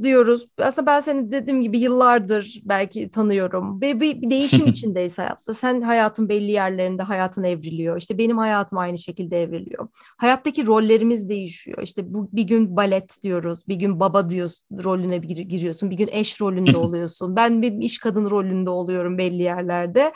diyoruz. 0.02 0.46
Aslında 0.58 0.86
ben 0.86 1.00
seni 1.00 1.30
dediğim 1.30 1.60
gibi 1.60 1.78
yıllardır 1.78 2.60
belki 2.64 3.10
tanıyorum 3.10 3.80
ve 3.80 4.00
bir, 4.00 4.22
bir 4.22 4.30
değişim 4.30 4.66
içindeyiz 4.66 5.18
hayatta. 5.18 5.54
Sen 5.54 5.80
hayatın 5.80 6.28
belli 6.28 6.50
yerlerinde 6.50 7.02
hayatın 7.02 7.44
evriliyor. 7.44 7.96
İşte 7.96 8.18
benim 8.18 8.38
hayatım 8.38 8.78
aynı 8.78 8.98
şekilde 8.98 9.42
evriliyor. 9.42 9.88
Hayattaki 10.16 10.66
rollerimiz 10.66 11.28
değişiyor. 11.28 11.78
İşte 11.82 12.14
bu 12.14 12.28
bir 12.32 12.42
gün 12.42 12.76
balet 12.76 13.22
diyoruz, 13.22 13.68
bir 13.68 13.76
gün 13.76 14.00
baba 14.00 14.30
diyoruz 14.30 14.64
rolüne 14.84 15.18
giriyorsun, 15.18 15.90
bir 15.90 15.96
gün 15.96 16.08
eş 16.12 16.40
rolünde 16.40 16.76
oluyorsun. 16.76 17.36
Ben 17.36 17.62
bir 17.62 17.72
iş 17.72 17.98
kadın 17.98 18.30
rolünde 18.30 18.70
oluyorum 18.70 19.18
belli 19.18 19.42
yerlerde. 19.42 20.12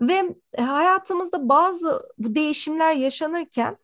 Ve 0.00 0.34
hayatımızda 0.58 1.48
bazı 1.48 2.02
bu 2.18 2.34
değişimler 2.34 2.94
yaşanırken 2.94 3.76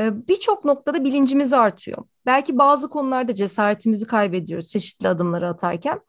birçok 0.00 0.64
noktada 0.64 1.04
bilincimiz 1.04 1.52
artıyor. 1.52 1.98
Belki 2.26 2.58
bazı 2.58 2.88
konularda 2.88 3.34
cesaretimizi 3.34 4.06
kaybediyoruz 4.06 4.68
çeşitli 4.68 5.08
adımları 5.08 5.48
atarken. 5.48 6.00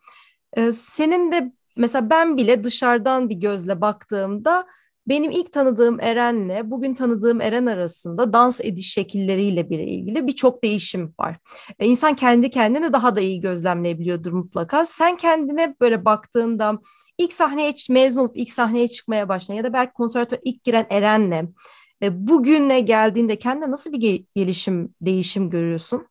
Senin 0.73 1.31
de 1.31 1.53
mesela 1.77 2.09
ben 2.09 2.37
bile 2.37 2.63
dışarıdan 2.63 3.29
bir 3.29 3.35
gözle 3.35 3.81
baktığımda 3.81 4.65
benim 5.07 5.31
ilk 5.31 5.53
tanıdığım 5.53 5.99
Eren'le 5.99 6.71
bugün 6.71 6.93
tanıdığım 6.93 7.41
Eren 7.41 7.65
arasında 7.65 8.33
dans 8.33 8.61
ediş 8.61 8.93
şekilleriyle 8.93 9.69
bir 9.69 9.79
ilgili 9.79 10.27
birçok 10.27 10.63
değişim 10.63 11.13
var. 11.19 11.37
İnsan 11.79 12.13
kendi 12.13 12.49
kendini 12.49 12.93
daha 12.93 13.15
da 13.15 13.19
iyi 13.19 13.41
gözlemleyebiliyordur 13.41 14.31
mutlaka. 14.31 14.85
Sen 14.85 15.17
kendine 15.17 15.75
böyle 15.81 16.05
baktığında 16.05 16.79
ilk 17.17 17.33
sahneye 17.33 17.73
mezun 17.89 18.21
olup 18.21 18.37
ilk 18.37 18.49
sahneye 18.49 18.87
çıkmaya 18.87 19.29
başlayan 19.29 19.57
ya 19.57 19.63
da 19.63 19.73
belki 19.73 19.93
konservatuvar 19.93 20.41
ilk 20.43 20.63
giren 20.63 20.85
Eren'le 20.89 21.53
e, 22.01 22.27
bugüne 22.27 22.79
geldiğinde 22.79 23.39
kendine 23.39 23.71
nasıl 23.71 23.93
bir 23.93 24.23
gelişim, 24.35 24.95
değişim 25.01 25.49
görüyorsun? 25.49 26.07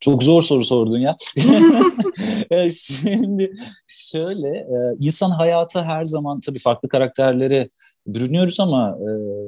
Çok 0.00 0.22
zor 0.22 0.42
soru 0.42 0.64
sordun 0.64 0.98
ya. 0.98 1.16
E, 2.50 2.70
şimdi 2.70 3.54
şöyle, 3.86 4.48
e, 4.48 4.94
insan 4.98 5.30
hayata 5.30 5.84
her 5.84 6.04
zaman 6.04 6.40
tabii 6.40 6.58
farklı 6.58 6.88
karakterlere 6.88 7.68
bürünüyoruz 8.06 8.60
ama 8.60 8.98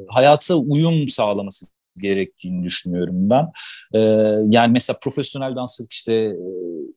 hayata 0.08 0.54
uyum 0.54 1.08
sağlaması 1.08 1.66
gerektiğini 1.96 2.64
düşünüyorum 2.64 3.30
ben. 3.30 3.52
yani 4.50 4.72
mesela 4.72 4.96
profesyonel 5.02 5.54
danslık 5.54 5.92
işte 5.92 6.32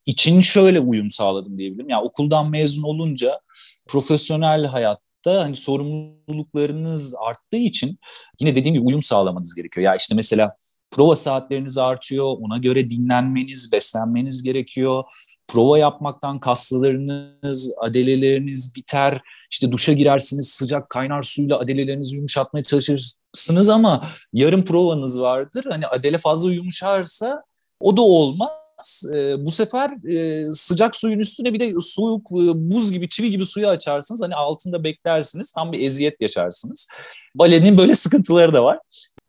için 0.06 0.40
şöyle 0.40 0.80
uyum 0.80 1.10
sağladım 1.10 1.58
diyebilirim. 1.58 1.88
Yani 1.88 2.02
okuldan 2.02 2.50
mezun 2.50 2.82
olunca 2.82 3.40
profesyonel 3.86 4.66
hayat 4.66 5.00
da 5.24 5.42
hani 5.42 5.56
sorumluluklarınız 5.56 7.14
arttığı 7.20 7.56
için 7.56 7.98
yine 8.40 8.56
dediğim 8.56 8.74
gibi 8.74 8.84
uyum 8.84 9.02
sağlamanız 9.02 9.54
gerekiyor. 9.54 9.84
Ya 9.84 9.96
işte 9.96 10.14
mesela 10.14 10.54
prova 10.90 11.16
saatleriniz 11.16 11.78
artıyor, 11.78 12.36
ona 12.40 12.58
göre 12.58 12.90
dinlenmeniz, 12.90 13.72
beslenmeniz 13.72 14.42
gerekiyor. 14.42 15.04
Prova 15.48 15.78
yapmaktan 15.78 16.40
kaslarınız, 16.40 17.74
adeleleriniz 17.80 18.72
biter. 18.76 19.20
İşte 19.50 19.72
duşa 19.72 19.92
girersiniz, 19.92 20.48
sıcak 20.48 20.90
kaynar 20.90 21.22
suyla 21.22 21.58
adelelerinizi 21.58 22.16
yumuşatmaya 22.16 22.64
çalışırsınız 22.64 23.68
ama 23.68 24.08
yarım 24.32 24.64
provanız 24.64 25.20
vardır. 25.20 25.64
Hani 25.68 25.86
adele 25.86 26.18
fazla 26.18 26.52
yumuşarsa 26.52 27.42
o 27.80 27.96
da 27.96 28.02
olmaz 28.02 28.67
e, 29.14 29.44
bu 29.44 29.50
sefer 29.50 29.90
e, 30.10 30.44
sıcak 30.52 30.96
suyun 30.96 31.18
üstüne 31.18 31.54
bir 31.54 31.60
de 31.60 31.72
soğuk 31.82 32.26
e, 32.30 32.70
buz 32.70 32.92
gibi 32.92 33.08
çivi 33.08 33.30
gibi 33.30 33.46
suyu 33.46 33.68
açarsınız. 33.68 34.22
Hani 34.22 34.34
altında 34.34 34.84
beklersiniz. 34.84 35.52
Tam 35.52 35.72
bir 35.72 35.80
eziyet 35.80 36.20
yaşarsınız. 36.20 36.88
Balenin 37.34 37.78
böyle 37.78 37.94
sıkıntıları 37.94 38.52
da 38.52 38.64
var. 38.64 38.78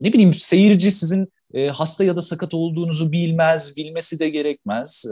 Ne 0.01 0.13
bileyim 0.13 0.33
seyirci 0.33 0.91
sizin 0.91 1.33
hasta 1.71 2.03
ya 2.03 2.15
da 2.15 2.21
sakat 2.21 2.53
olduğunuzu 2.53 3.11
bilmez, 3.11 3.77
bilmesi 3.77 4.19
de 4.19 4.29
gerekmez. 4.29 5.05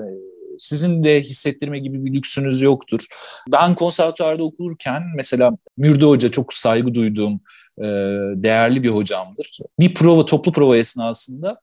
Sizin 0.58 1.04
de 1.04 1.22
hissettirme 1.22 1.80
gibi 1.80 2.06
bir 2.06 2.14
lüksünüz 2.14 2.62
yoktur. 2.62 3.06
Ben 3.52 3.76
konservatuarda 3.76 4.44
okurken 4.44 5.04
mesela 5.16 5.52
Mürde 5.78 6.06
Hoca 6.06 6.32
çok 6.32 6.54
saygı 6.54 6.94
duyduğum 6.94 7.42
değerli 8.44 8.84
bir 8.84 8.90
hocamdır. 8.90 9.60
Bir 9.80 9.94
prova, 9.94 10.26
toplu 10.26 10.52
prova 10.52 10.78
esnasında 10.78 11.62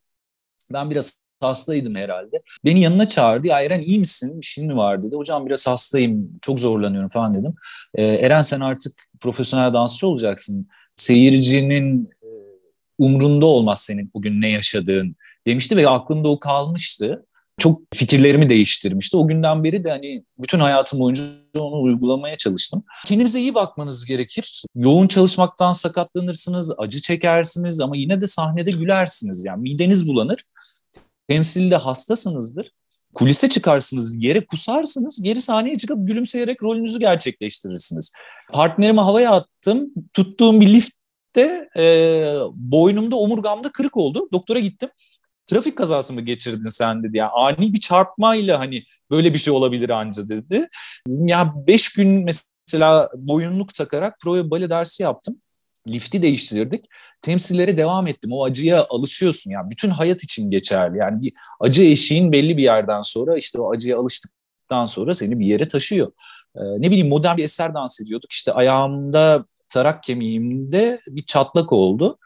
ben 0.70 0.90
biraz 0.90 1.18
hastaydım 1.44 1.94
herhalde. 1.94 2.42
Beni 2.64 2.80
yanına 2.80 3.08
çağırdı. 3.08 3.46
Ya 3.46 3.62
Eren 3.62 3.80
iyi 3.80 3.98
misin? 3.98 4.40
Bir 4.40 4.46
şeyin 4.46 4.70
mi 4.70 4.76
var 4.76 5.02
dedi. 5.02 5.16
Hocam 5.16 5.46
biraz 5.46 5.66
hastayım. 5.66 6.30
Çok 6.42 6.60
zorlanıyorum 6.60 7.08
falan 7.08 7.34
dedim. 7.34 7.54
Ee, 7.94 8.02
Eren 8.02 8.40
sen 8.40 8.60
artık 8.60 9.08
profesyonel 9.20 9.74
dansçı 9.74 10.06
olacaksın. 10.06 10.68
Seyircinin 10.96 12.10
e, 12.22 12.28
umrunda 12.98 13.46
olmaz 13.46 13.82
senin 13.82 14.10
bugün 14.14 14.40
ne 14.40 14.48
yaşadığın 14.48 15.16
demişti 15.46 15.76
ve 15.76 15.88
aklımda 15.88 16.28
o 16.28 16.40
kalmıştı. 16.40 17.26
Çok 17.58 17.82
fikirlerimi 17.94 18.50
değiştirmişti. 18.50 19.16
O 19.16 19.28
günden 19.28 19.64
beri 19.64 19.84
de 19.84 19.90
hani 19.90 20.24
bütün 20.38 20.58
hayatım 20.58 21.00
boyunca 21.00 21.22
onu 21.58 21.82
uygulamaya 21.82 22.36
çalıştım. 22.36 22.84
Kendinize 23.06 23.40
iyi 23.40 23.54
bakmanız 23.54 24.04
gerekir. 24.04 24.62
Yoğun 24.74 25.06
çalışmaktan 25.06 25.72
sakatlanırsınız, 25.72 26.74
acı 26.78 27.00
çekersiniz 27.00 27.80
ama 27.80 27.96
yine 27.96 28.20
de 28.20 28.26
sahnede 28.26 28.70
gülersiniz. 28.70 29.44
Yani 29.44 29.62
mideniz 29.62 30.08
bulanır 30.08 30.38
temsilde 31.28 31.76
hastasınızdır. 31.76 32.70
Kulise 33.14 33.48
çıkarsınız, 33.48 34.24
yere 34.24 34.46
kusarsınız, 34.46 35.22
geri 35.22 35.42
sahneye 35.42 35.78
çıkıp 35.78 36.06
gülümseyerek 36.06 36.62
rolünüzü 36.62 36.98
gerçekleştirirsiniz. 36.98 38.12
Partnerimi 38.52 39.00
havaya 39.00 39.32
attım, 39.32 39.90
tuttuğum 40.12 40.60
bir 40.60 40.66
liftte 40.66 41.68
e, 41.76 41.84
boynumda, 42.54 43.16
omurgamda 43.16 43.72
kırık 43.72 43.96
oldu. 43.96 44.28
Doktora 44.32 44.58
gittim. 44.58 44.88
Trafik 45.46 45.78
kazası 45.78 46.12
mı 46.12 46.20
geçirdin 46.20 46.68
sen 46.68 47.02
dedi. 47.02 47.16
Yani 47.16 47.30
ani 47.30 47.72
bir 47.72 47.80
çarpmayla 47.80 48.58
hani 48.58 48.84
böyle 49.10 49.34
bir 49.34 49.38
şey 49.38 49.54
olabilir 49.54 49.90
anca 49.90 50.28
dedi. 50.28 50.68
Ya 51.08 51.54
beş 51.66 51.92
gün 51.92 52.24
mesela 52.68 53.10
boyunluk 53.16 53.74
takarak 53.74 54.20
prova 54.20 54.50
bale 54.50 54.70
dersi 54.70 55.02
yaptım 55.02 55.36
lifti 55.88 56.22
değiştirdik. 56.22 56.84
Temsillere 57.22 57.76
devam 57.76 58.06
ettim. 58.06 58.32
O 58.32 58.44
acıya 58.44 58.86
alışıyorsun. 58.90 59.50
Yani 59.50 59.70
bütün 59.70 59.90
hayat 59.90 60.24
için 60.24 60.50
geçerli. 60.50 60.98
Yani 60.98 61.22
bir 61.22 61.32
acı 61.60 61.82
eşiğin 61.82 62.32
belli 62.32 62.56
bir 62.56 62.62
yerden 62.62 63.00
sonra 63.00 63.36
işte 63.36 63.60
o 63.60 63.72
acıya 63.72 63.98
alıştıktan 63.98 64.86
sonra 64.86 65.14
seni 65.14 65.38
bir 65.38 65.46
yere 65.46 65.68
taşıyor. 65.68 66.12
Ee, 66.56 66.60
ne 66.78 66.90
bileyim 66.90 67.08
modern 67.08 67.36
bir 67.36 67.44
eser 67.44 67.74
dans 67.74 68.00
ediyorduk. 68.00 68.32
İşte 68.32 68.52
ayağımda 68.52 69.44
tarak 69.68 70.02
kemiğimde 70.02 71.00
bir 71.06 71.26
çatlak 71.26 71.72
oldu. 71.72 72.18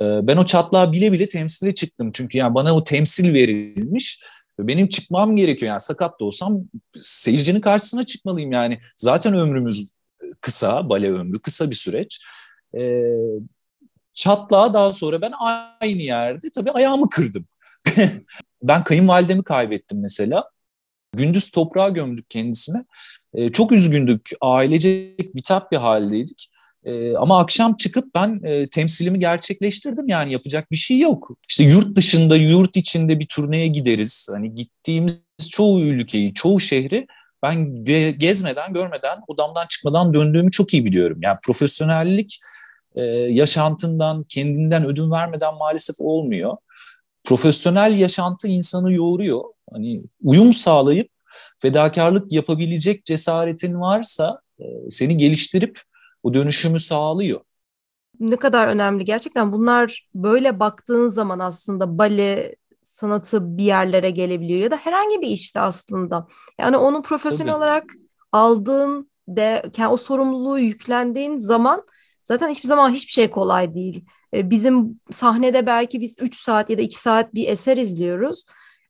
Ee, 0.00 0.04
ben 0.04 0.36
o 0.36 0.46
çatlağı 0.46 0.92
bile 0.92 1.12
bile 1.12 1.28
temsile 1.28 1.74
çıktım. 1.74 2.10
Çünkü 2.12 2.38
yani 2.38 2.54
bana 2.54 2.76
o 2.76 2.84
temsil 2.84 3.34
verilmiş. 3.34 4.22
Benim 4.58 4.88
çıkmam 4.88 5.36
gerekiyor. 5.36 5.68
Yani 5.70 5.80
sakat 5.80 6.20
da 6.20 6.24
olsam 6.24 6.60
seyircinin 6.98 7.60
karşısına 7.60 8.04
çıkmalıyım 8.04 8.52
yani. 8.52 8.78
Zaten 8.96 9.34
ömrümüz 9.34 9.92
kısa, 10.40 10.88
bale 10.88 11.12
ömrü 11.12 11.42
kısa 11.42 11.70
bir 11.70 11.74
süreç. 11.74 12.20
E, 12.76 12.82
çatlağa 14.14 14.74
daha 14.74 14.92
sonra 14.92 15.20
ben 15.20 15.32
aynı 15.80 16.02
yerde 16.02 16.50
tabii 16.54 16.70
ayağımı 16.70 17.10
kırdım. 17.10 17.46
ben 18.62 18.84
kayınvalidemi 18.84 19.44
kaybettim 19.44 20.00
mesela. 20.00 20.50
Gündüz 21.12 21.50
toprağa 21.50 21.88
gömdük 21.88 22.30
kendisine. 22.30 22.84
E, 23.34 23.52
çok 23.52 23.72
üzgündük. 23.72 24.30
Ailecek 24.40 25.34
bitap 25.36 25.72
bir 25.72 25.76
haldeydik. 25.76 26.50
E, 26.84 27.16
ama 27.16 27.38
akşam 27.38 27.76
çıkıp 27.76 28.14
ben 28.14 28.40
e, 28.44 28.68
temsilimi 28.68 29.18
gerçekleştirdim 29.18 30.08
yani 30.08 30.32
yapacak 30.32 30.70
bir 30.70 30.76
şey 30.76 30.98
yok. 30.98 31.30
İşte 31.48 31.64
yurt 31.64 31.96
dışında, 31.96 32.36
yurt 32.36 32.76
içinde 32.76 33.20
bir 33.20 33.26
turneye 33.26 33.66
gideriz. 33.66 34.28
Hani 34.32 34.54
gittiğimiz 34.54 35.50
çoğu 35.50 35.80
ülkeyi, 35.80 36.34
çoğu 36.34 36.60
şehri 36.60 37.06
ben 37.42 37.84
gezmeden, 38.18 38.72
görmeden, 38.72 39.18
odamdan 39.28 39.66
çıkmadan 39.68 40.14
döndüğümü 40.14 40.50
çok 40.50 40.74
iyi 40.74 40.84
biliyorum. 40.84 41.18
Yani 41.22 41.38
profesyonellik 41.42 42.40
e, 42.96 43.02
yaşantından, 43.32 44.22
kendinden 44.22 44.86
ödün 44.86 45.10
vermeden 45.10 45.54
maalesef 45.54 45.96
olmuyor. 45.98 46.56
Profesyonel 47.24 47.98
yaşantı 47.98 48.48
insanı 48.48 48.92
yoğuruyor. 48.92 49.44
Hani 49.72 50.02
uyum 50.22 50.52
sağlayıp 50.52 51.08
fedakarlık 51.58 52.32
yapabilecek 52.32 53.04
cesaretin 53.04 53.80
varsa 53.80 54.40
e, 54.60 54.64
seni 54.90 55.16
geliştirip 55.16 55.80
o 56.22 56.34
dönüşümü 56.34 56.80
sağlıyor. 56.80 57.40
Ne 58.20 58.36
kadar 58.36 58.68
önemli 58.68 59.04
gerçekten 59.04 59.52
bunlar 59.52 60.08
böyle 60.14 60.60
baktığın 60.60 61.08
zaman 61.08 61.38
aslında 61.38 61.98
bale 61.98 62.56
sanatı 62.82 63.56
bir 63.58 63.64
yerlere 63.64 64.10
gelebiliyor 64.10 64.60
ya 64.60 64.70
da 64.70 64.76
herhangi 64.76 65.20
bir 65.20 65.26
işte 65.26 65.60
aslında. 65.60 66.26
Yani 66.58 66.76
onu 66.76 67.02
profesyonel 67.02 67.52
Tabii. 67.52 67.58
olarak 67.58 67.84
aldığın 68.32 69.10
de 69.28 69.62
yani 69.76 69.92
o 69.92 69.96
sorumluluğu 69.96 70.58
yüklendiğin 70.58 71.36
zaman 71.36 71.82
zaten 72.26 72.48
hiçbir 72.48 72.68
zaman 72.68 72.90
hiçbir 72.90 73.12
şey 73.12 73.30
kolay 73.30 73.74
değil. 73.74 74.04
E, 74.34 74.50
bizim 74.50 75.00
sahnede 75.10 75.66
belki 75.66 76.00
biz 76.00 76.14
3 76.20 76.36
saat 76.36 76.70
ya 76.70 76.78
da 76.78 76.82
2 76.82 77.00
saat 77.00 77.34
bir 77.34 77.48
eser 77.48 77.76
izliyoruz. 77.76 78.44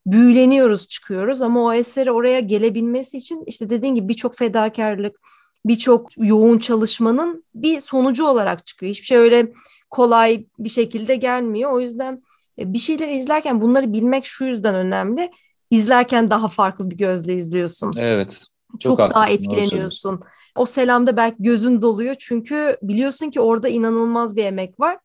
Büyüleniyoruz, 0.05 0.87
çıkıyoruz 0.87 1.41
ama 1.41 1.63
o 1.63 1.73
eseri 1.73 2.11
oraya 2.11 2.39
gelebilmesi 2.39 3.17
için 3.17 3.43
işte 3.47 3.69
dediğin 3.69 3.95
gibi 3.95 4.07
birçok 4.09 4.37
fedakarlık, 4.37 5.19
birçok 5.65 6.09
yoğun 6.17 6.59
çalışmanın 6.59 7.43
bir 7.55 7.79
sonucu 7.79 8.25
olarak 8.25 8.65
çıkıyor. 8.65 8.89
Hiçbir 8.89 9.05
şey 9.05 9.17
öyle 9.17 9.51
kolay 9.89 10.45
bir 10.59 10.69
şekilde 10.69 11.15
gelmiyor. 11.15 11.71
O 11.71 11.79
yüzden 11.79 12.23
e, 12.59 12.73
bir 12.73 12.79
şeyler 12.79 13.07
izlerken 13.07 13.61
bunları 13.61 13.93
bilmek 13.93 14.25
şu 14.25 14.45
yüzden 14.45 14.75
önemli. 14.75 15.31
İzlerken 15.71 16.29
daha 16.29 16.47
farklı 16.47 16.91
bir 16.91 16.97
gözle 16.97 17.33
izliyorsun. 17.33 17.91
Evet. 17.97 18.47
Çok, 18.71 18.81
çok 18.81 18.99
daha 18.99 19.29
etkileniyorsun. 19.29 20.21
O 20.57 20.65
selamda 20.65 21.17
belki 21.17 21.35
gözün 21.39 21.81
doluyor 21.81 22.15
çünkü 22.19 22.77
biliyorsun 22.81 23.29
ki 23.29 23.41
orada 23.41 23.67
inanılmaz 23.67 24.35
bir 24.35 24.45
emek 24.45 24.79
var 24.79 24.97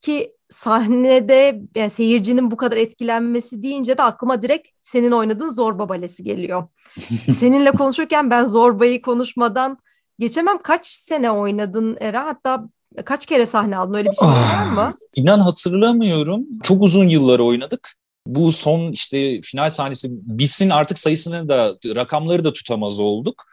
ki 0.00 0.32
sahnede 0.50 1.62
yani 1.76 1.90
seyircinin 1.90 2.50
bu 2.50 2.56
kadar 2.56 2.76
etkilenmesi 2.76 3.62
deyince 3.62 3.98
de 3.98 4.02
aklıma 4.02 4.42
direkt 4.42 4.68
senin 4.82 5.12
oynadığın 5.12 5.50
Zorba 5.50 5.88
Balesi 5.88 6.22
geliyor. 6.22 6.68
Seninle 6.98 7.70
konuşurken 7.70 8.30
ben 8.30 8.44
Zorba'yı 8.44 9.02
konuşmadan 9.02 9.78
geçemem. 10.18 10.58
Kaç 10.62 10.86
sene 10.86 11.30
oynadın 11.30 11.96
Era? 12.00 12.24
Hatta 12.26 12.64
kaç 13.04 13.26
kere 13.26 13.46
sahne 13.46 13.76
aldın? 13.76 13.94
Öyle 13.94 14.10
bir 14.10 14.16
şey 14.16 14.28
var 14.28 14.70
mı? 14.70 14.90
İnan 15.16 15.38
hatırlamıyorum. 15.38 16.44
Çok 16.62 16.82
uzun 16.82 17.08
yıllar 17.08 17.38
oynadık. 17.38 17.94
Bu 18.26 18.52
son 18.52 18.92
işte 18.92 19.40
final 19.40 19.70
sahnesi 19.70 20.08
bitsin 20.12 20.70
artık 20.70 20.98
sayısını 20.98 21.48
da 21.48 21.74
rakamları 21.96 22.44
da 22.44 22.52
tutamaz 22.52 23.00
olduk. 23.00 23.44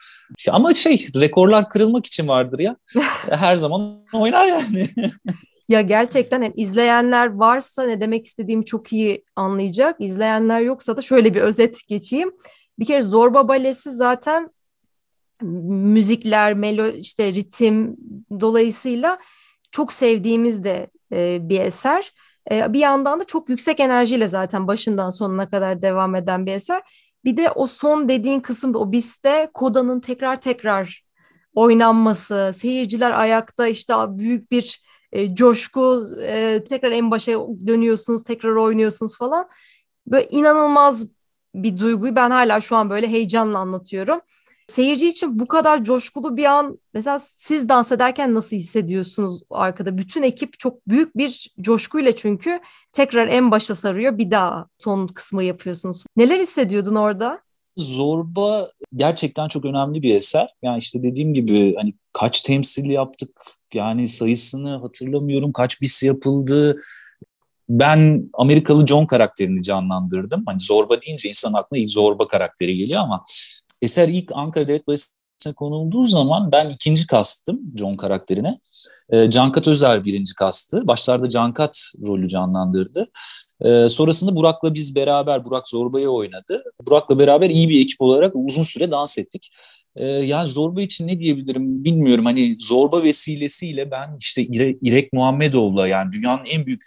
Ama 0.52 0.74
şey 0.74 1.08
rekorlar 1.16 1.70
kırılmak 1.70 2.06
için 2.06 2.28
vardır 2.28 2.60
ya. 2.60 2.76
Her 3.30 3.56
zaman 3.56 4.06
oynar 4.14 4.46
yani. 4.46 4.86
Ya 5.70 5.82
gerçekten 5.82 6.42
yani 6.42 6.54
izleyenler 6.56 7.34
varsa 7.34 7.84
ne 7.84 8.02
demek 8.02 8.26
istediğimi 8.26 8.66
çok 8.66 8.94
iyi 8.94 9.26
anlayacak. 9.36 9.96
İzleyenler 10.00 10.62
yoksa 10.62 10.98
da 10.98 11.02
şöyle 11.02 11.34
bir 11.34 11.42
özet 11.42 11.88
geçeyim. 11.88 12.32
Bir 12.80 12.86
kere 12.86 13.02
Zorba 13.02 13.48
Balesi 13.48 13.92
zaten 13.92 14.50
müzikler, 15.42 16.54
melo 16.54 16.88
işte 16.88 17.34
ritim 17.34 17.98
dolayısıyla 18.40 19.20
çok 19.72 19.94
sevdiğimiz 19.94 20.64
de 20.64 20.90
e, 21.14 21.50
bir 21.50 21.60
eser. 21.60 22.14
E, 22.52 22.74
bir 22.74 22.80
yandan 22.80 23.20
da 23.20 23.24
çok 23.24 23.50
yüksek 23.50 23.80
enerjiyle 23.80 24.28
zaten 24.28 24.68
başından 24.68 25.10
sonuna 25.10 25.50
kadar 25.50 25.82
devam 25.82 26.16
eden 26.16 26.46
bir 26.46 26.52
eser. 26.52 26.82
Bir 27.26 27.38
de 27.38 27.52
o 27.52 27.68
son 27.68 28.10
dediğin 28.10 28.40
kısımda 28.40 28.80
o 28.80 28.92
biste 28.92 29.52
Koda'nın 29.54 30.00
tekrar 30.00 30.42
tekrar 30.42 31.04
oynanması, 31.56 32.54
seyirciler 32.58 33.12
ayakta 33.12 33.68
işte 33.68 33.94
büyük 34.10 34.52
bir 34.52 34.82
e, 35.12 35.36
coşku, 35.36 36.02
e, 36.22 36.64
tekrar 36.70 36.92
en 36.92 37.12
başa 37.12 37.32
dönüyorsunuz, 37.68 38.24
tekrar 38.24 38.56
oynuyorsunuz 38.56 39.18
falan. 39.18 39.50
Böyle 40.08 40.28
inanılmaz 40.30 41.08
bir 41.56 41.78
duyguyu 41.78 42.16
ben 42.16 42.32
hala 42.32 42.62
şu 42.62 42.76
an 42.76 42.90
böyle 42.90 43.08
heyecanla 43.08 43.58
anlatıyorum. 43.60 44.22
Seyirci 44.72 45.08
için 45.08 45.40
bu 45.40 45.48
kadar 45.48 45.84
coşkulu 45.84 46.38
bir 46.38 46.46
an 46.46 46.80
mesela 46.94 47.22
siz 47.38 47.70
dans 47.70 47.92
ederken 47.92 48.36
nasıl 48.36 48.56
hissediyorsunuz 48.56 49.42
arkada? 49.50 49.98
Bütün 49.98 50.24
ekip 50.24 50.60
çok 50.60 50.88
büyük 50.88 51.18
bir 51.18 51.54
coşkuyla 51.62 52.16
çünkü 52.16 52.60
tekrar 52.94 53.28
en 53.28 53.52
başa 53.52 53.76
sarıyor 53.76 54.18
bir 54.18 54.32
daha 54.32 54.68
son 54.78 55.08
kısmı 55.08 55.44
yapıyorsunuz. 55.44 56.04
Neler 56.18 56.40
hissediyordun 56.40 56.96
orada? 56.96 57.40
Zorba 57.78 58.68
gerçekten 58.96 59.48
çok 59.48 59.66
önemli 59.66 60.04
bir 60.04 60.16
eser. 60.16 60.50
Yani 60.62 60.80
işte 60.80 61.04
dediğim 61.04 61.34
gibi 61.34 61.76
hani 61.76 61.94
kaç 62.14 62.42
temsil 62.42 62.90
yaptık 62.90 63.42
yani 63.74 64.08
sayısını 64.08 64.78
hatırlamıyorum 64.78 65.54
kaç 65.54 65.82
bis 65.82 66.04
yapıldı. 66.04 66.82
Ben 67.70 68.30
Amerikalı 68.34 68.88
John 68.88 69.06
karakterini 69.06 69.64
canlandırdım. 69.64 70.44
Hani 70.46 70.60
zorba 70.60 71.02
deyince 71.02 71.30
insan 71.30 71.54
aklına 71.54 71.82
ilk 71.82 71.92
zorba 71.92 72.28
karakteri 72.28 72.78
geliyor 72.78 73.02
ama 73.02 73.24
eser 73.82 74.08
ilk 74.08 74.32
Ankara 74.34 74.68
Devlet 74.68 74.88
Balesi'ne 74.88 75.54
konulduğu 75.56 76.06
zaman 76.06 76.52
ben 76.52 76.70
ikinci 76.70 77.08
kastım 77.08 77.62
John 77.78 77.98
karakterine. 77.98 78.60
E, 79.10 79.30
Cankat 79.30 79.68
Özer 79.68 80.06
birinci 80.06 80.34
kastı. 80.34 80.88
Başlarda 80.88 81.30
Cankat 81.30 81.94
rolü 82.08 82.28
canlandırdı. 82.28 83.08
E, 83.62 83.90
sonrasında 83.90 84.36
Burak'la 84.36 84.74
biz 84.74 84.96
beraber, 84.96 85.46
Burak 85.46 85.68
Zorba'yı 85.68 86.10
oynadı. 86.10 86.64
Burak'la 86.88 87.20
beraber 87.20 87.50
iyi 87.50 87.70
bir 87.70 87.82
ekip 87.82 88.02
olarak 88.02 88.32
uzun 88.36 88.64
süre 88.64 88.92
dans 88.92 89.18
ettik. 89.18 89.52
E, 89.96 90.06
yani 90.06 90.50
Zorba 90.50 90.82
için 90.82 91.08
ne 91.08 91.20
diyebilirim 91.20 91.84
bilmiyorum. 91.84 92.26
Hani 92.26 92.58
Zorba 92.60 93.04
vesilesiyle 93.04 93.92
ben 93.92 94.18
işte 94.20 94.44
İrek 94.82 95.14
Muhammedoğlu'la 95.14 95.88
yani 95.88 96.12
dünyanın 96.12 96.46
en 96.46 96.66
büyük 96.66 96.84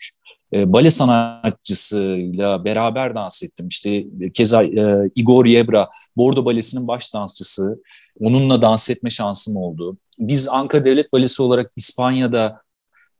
e, 0.55 0.73
bale 0.73 0.91
sanatçısıyla 0.91 2.65
beraber 2.65 3.15
dans 3.15 3.43
ettim. 3.43 3.69
İşte 3.69 4.05
keza 4.35 4.65
e, 4.65 5.11
Igor 5.15 5.45
Yebra, 5.47 5.89
Bordo 6.17 6.45
Balesi'nin 6.45 6.89
baş 6.89 7.15
dansçısı. 7.15 7.83
Onunla 8.21 8.63
dans 8.63 8.91
etme 8.91 9.11
şansım 9.11 9.57
oldu. 9.57 9.99
Biz 10.19 10.49
Ankara 10.49 10.85
Devlet 10.85 11.13
Balesi 11.13 11.43
olarak 11.43 11.73
İspanya'da 11.77 12.63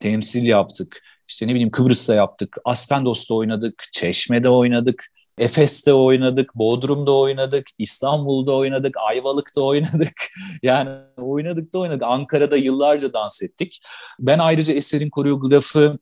temsil 0.01 0.47
yaptık. 0.47 1.01
İşte 1.29 1.47
ne 1.47 1.51
bileyim 1.51 1.71
Kıbrıs'ta 1.71 2.15
yaptık, 2.15 2.57
Aspendos'ta 2.65 3.35
oynadık, 3.35 3.83
Çeşme'de 3.93 4.49
oynadık, 4.49 5.11
Efes'te 5.39 5.95
oynadık, 5.95 6.55
Bodrum'da 6.55 7.13
oynadık, 7.13 7.67
İstanbul'da 7.79 8.53
oynadık, 8.53 8.97
Ayvalık'ta 9.09 9.61
oynadık. 9.61 10.13
Yani 10.63 10.91
oynadık 11.17 11.75
da 11.75 11.79
oynadık. 11.79 12.03
Ankara'da 12.03 12.57
yıllarca 12.57 13.13
dans 13.13 13.43
ettik. 13.43 13.81
Ben 14.19 14.39
ayrıca 14.39 14.75
eserin 14.75 15.11
koreografı 15.11 15.99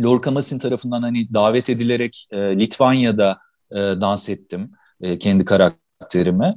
Lorca 0.00 0.30
Masin 0.30 0.58
tarafından 0.58 1.02
hani 1.02 1.34
davet 1.34 1.70
edilerek 1.70 2.26
e, 2.30 2.36
Litvanya'da 2.36 3.38
e, 3.70 3.76
dans 3.76 4.28
ettim 4.28 4.70
e, 5.00 5.18
kendi 5.18 5.44
karakterimi. 5.44 6.54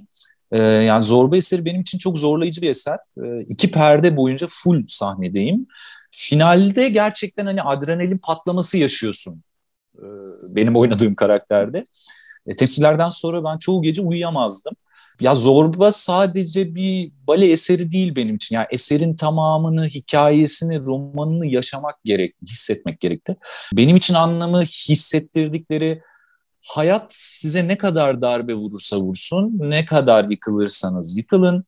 E, 0.51 0.61
yani 0.61 1.03
Zorba 1.03 1.37
eseri 1.37 1.65
benim 1.65 1.81
için 1.81 1.97
çok 1.97 2.17
zorlayıcı 2.17 2.61
bir 2.61 2.69
eser. 2.69 2.97
E, 3.23 3.41
iki 3.41 3.71
perde 3.71 4.17
boyunca 4.17 4.47
full 4.49 4.83
sahnedeyim. 4.87 5.67
Finalde 6.11 6.89
gerçekten 6.89 7.45
hani 7.45 7.61
adrenalin 7.61 8.17
patlaması 8.17 8.77
yaşıyorsun. 8.77 9.43
E, 9.97 10.05
benim 10.43 10.75
oynadığım 10.75 11.15
karakterde. 11.15 11.85
E, 12.47 12.55
temsillerden 12.55 13.09
sonra 13.09 13.43
ben 13.43 13.57
çoğu 13.57 13.81
gece 13.81 14.01
uyuyamazdım. 14.01 14.73
Ya 15.19 15.35
Zorba 15.35 15.91
sadece 15.91 16.75
bir 16.75 17.11
bale 17.27 17.51
eseri 17.51 17.91
değil 17.91 18.15
benim 18.15 18.35
için. 18.35 18.55
Yani 18.55 18.67
eserin 18.71 19.15
tamamını, 19.15 19.85
hikayesini, 19.85 20.79
romanını 20.79 21.47
yaşamak 21.47 22.03
gerek, 22.03 22.35
hissetmek 22.41 22.99
gerekti. 22.99 23.35
Benim 23.73 23.95
için 23.95 24.13
anlamı 24.13 24.61
hissettirdikleri 24.61 26.01
hayat 26.67 27.05
size 27.09 27.67
ne 27.67 27.77
kadar 27.77 28.21
darbe 28.21 28.53
vurursa 28.53 28.97
vursun, 28.97 29.51
ne 29.59 29.85
kadar 29.85 30.29
yıkılırsanız 30.29 31.17
yıkılın, 31.17 31.65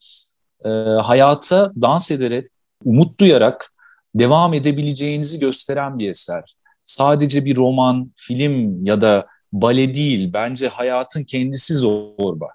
e, 0.65 0.69
hayata 1.03 1.71
dans 1.81 2.11
ederek, 2.11 2.47
umut 2.85 3.19
duyarak 3.19 3.73
devam 4.15 4.53
edebileceğinizi 4.53 5.39
gösteren 5.39 5.99
bir 5.99 6.09
eser. 6.09 6.43
Sadece 6.83 7.45
bir 7.45 7.55
roman, 7.55 8.11
film 8.15 8.85
ya 8.85 9.01
da 9.01 9.27
bale 9.53 9.93
değil, 9.93 10.33
bence 10.33 10.67
hayatın 10.67 11.23
kendisi 11.23 11.73
zorba 11.73 12.47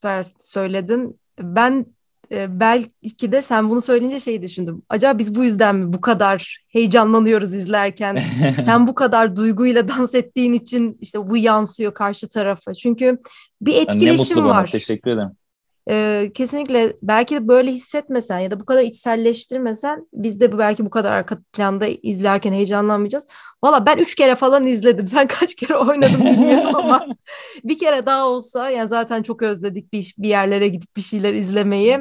süper 0.00 0.26
söyledin. 0.38 1.20
Ben 1.40 1.86
e, 2.32 2.60
belki 2.60 3.32
de 3.32 3.42
sen 3.42 3.70
bunu 3.70 3.80
söyleyince 3.80 4.20
şey 4.20 4.42
düşündüm. 4.42 4.82
Acaba 4.88 5.18
biz 5.18 5.34
bu 5.34 5.44
yüzden 5.44 5.76
mi 5.76 5.92
bu 5.92 6.00
kadar 6.00 6.64
heyecanlanıyoruz 6.68 7.54
izlerken? 7.54 8.18
sen 8.64 8.86
bu 8.86 8.94
kadar 8.94 9.36
duyguyla 9.36 9.88
dans 9.88 10.14
ettiğin 10.14 10.52
için 10.52 10.98
işte 11.00 11.30
bu 11.30 11.36
yansıyor 11.36 11.94
karşı 11.94 12.28
tarafa. 12.28 12.74
Çünkü 12.74 13.18
bir 13.60 13.74
etkileşim 13.76 14.36
ne 14.36 14.40
mutlu 14.40 14.50
var. 14.50 14.58
Bana, 14.58 14.66
teşekkür 14.66 15.10
ederim. 15.10 15.30
Ee, 15.90 16.30
kesinlikle 16.34 16.96
belki 17.02 17.34
de 17.34 17.48
böyle 17.48 17.72
hissetmesen 17.72 18.38
ya 18.38 18.50
da 18.50 18.60
bu 18.60 18.64
kadar 18.64 18.82
içselleştirmesen 18.82 20.08
biz 20.12 20.40
de 20.40 20.58
belki 20.58 20.84
bu 20.84 20.90
kadar 20.90 21.12
arka 21.12 21.38
planda 21.52 21.86
izlerken 21.86 22.52
heyecanlanmayacağız. 22.52 23.26
Valla 23.64 23.86
ben 23.86 23.98
üç 23.98 24.14
kere 24.14 24.34
falan 24.34 24.66
izledim. 24.66 25.06
Sen 25.06 25.26
kaç 25.26 25.54
kere 25.54 25.76
oynadın 25.76 26.24
bilmiyorum 26.24 26.76
ama 26.76 27.06
bir 27.64 27.78
kere 27.78 28.06
daha 28.06 28.28
olsa 28.28 28.70
yani 28.70 28.88
zaten 28.88 29.22
çok 29.22 29.42
özledik 29.42 29.92
bir, 29.92 30.14
bir 30.18 30.28
yerlere 30.28 30.68
gidip 30.68 30.96
bir 30.96 31.02
şeyler 31.02 31.34
izlemeyi. 31.34 31.98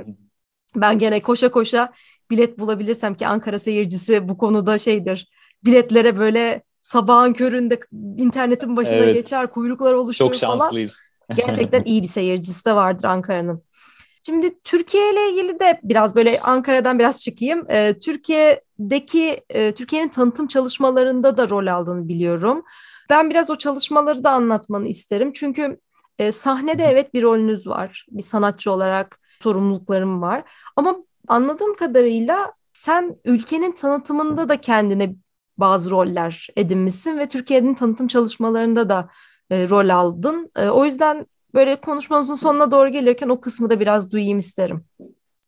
Ben 0.75 0.99
gene 0.99 1.21
koşa 1.21 1.51
koşa 1.51 1.93
bilet 2.31 2.59
bulabilirsem 2.59 3.15
ki 3.15 3.27
Ankara 3.27 3.59
seyircisi 3.59 4.29
bu 4.29 4.37
konuda 4.37 4.77
şeydir. 4.77 5.29
Biletlere 5.65 6.17
böyle 6.17 6.63
sabahın 6.83 7.33
köründe 7.33 7.79
internetin 8.17 8.75
başına 8.75 8.95
evet. 8.95 9.15
geçer, 9.15 9.51
kuyruklar 9.51 9.93
oluşuyor 9.93 10.31
Çok 10.31 10.39
şanslıyız. 10.39 11.01
Falan. 11.27 11.47
Gerçekten 11.47 11.83
iyi 11.83 12.01
bir 12.01 12.07
seyircisi 12.07 12.65
de 12.65 12.75
vardır 12.75 13.07
Ankara'nın. 13.07 13.63
Şimdi 14.29 14.59
Türkiye 14.63 15.13
ile 15.13 15.29
ilgili 15.29 15.59
de 15.59 15.79
biraz 15.83 16.15
böyle 16.15 16.39
Ankara'dan 16.39 16.99
biraz 16.99 17.21
çıkayım. 17.21 17.65
Ee, 17.69 17.99
Türkiye'deki 17.99 19.41
e, 19.49 19.71
Türkiye'nin 19.71 20.09
tanıtım 20.09 20.47
çalışmalarında 20.47 21.37
da 21.37 21.49
rol 21.49 21.67
aldığını 21.67 22.07
biliyorum. 22.07 22.63
Ben 23.09 23.29
biraz 23.29 23.49
o 23.49 23.55
çalışmaları 23.55 24.23
da 24.23 24.31
anlatmanı 24.31 24.87
isterim. 24.87 25.31
Çünkü 25.33 25.79
e, 26.19 26.31
sahnede 26.31 26.83
evet 26.83 27.13
bir 27.13 27.23
rolünüz 27.23 27.67
var. 27.67 28.05
Bir 28.11 28.23
sanatçı 28.23 28.71
olarak 28.71 29.19
sorumluluklarım 29.41 30.21
var. 30.21 30.43
Ama 30.75 30.95
anladığım 31.27 31.75
kadarıyla 31.75 32.53
sen 32.73 33.15
ülkenin 33.25 33.71
tanıtımında 33.71 34.49
da 34.49 34.61
kendine 34.61 35.15
bazı 35.57 35.89
roller 35.91 36.47
edinmişsin 36.55 37.17
ve 37.17 37.29
Türkiye'nin 37.29 37.73
tanıtım 37.73 38.07
çalışmalarında 38.07 38.89
da 38.89 39.09
e, 39.51 39.69
rol 39.69 39.89
aldın. 39.89 40.51
E, 40.55 40.69
o 40.69 40.85
yüzden 40.85 41.25
böyle 41.53 41.75
konuşmamızın 41.75 42.35
sonuna 42.35 42.71
doğru 42.71 42.89
gelirken 42.89 43.29
o 43.29 43.41
kısmı 43.41 43.69
da 43.69 43.79
biraz 43.79 44.11
duyayım 44.11 44.37
isterim. 44.37 44.83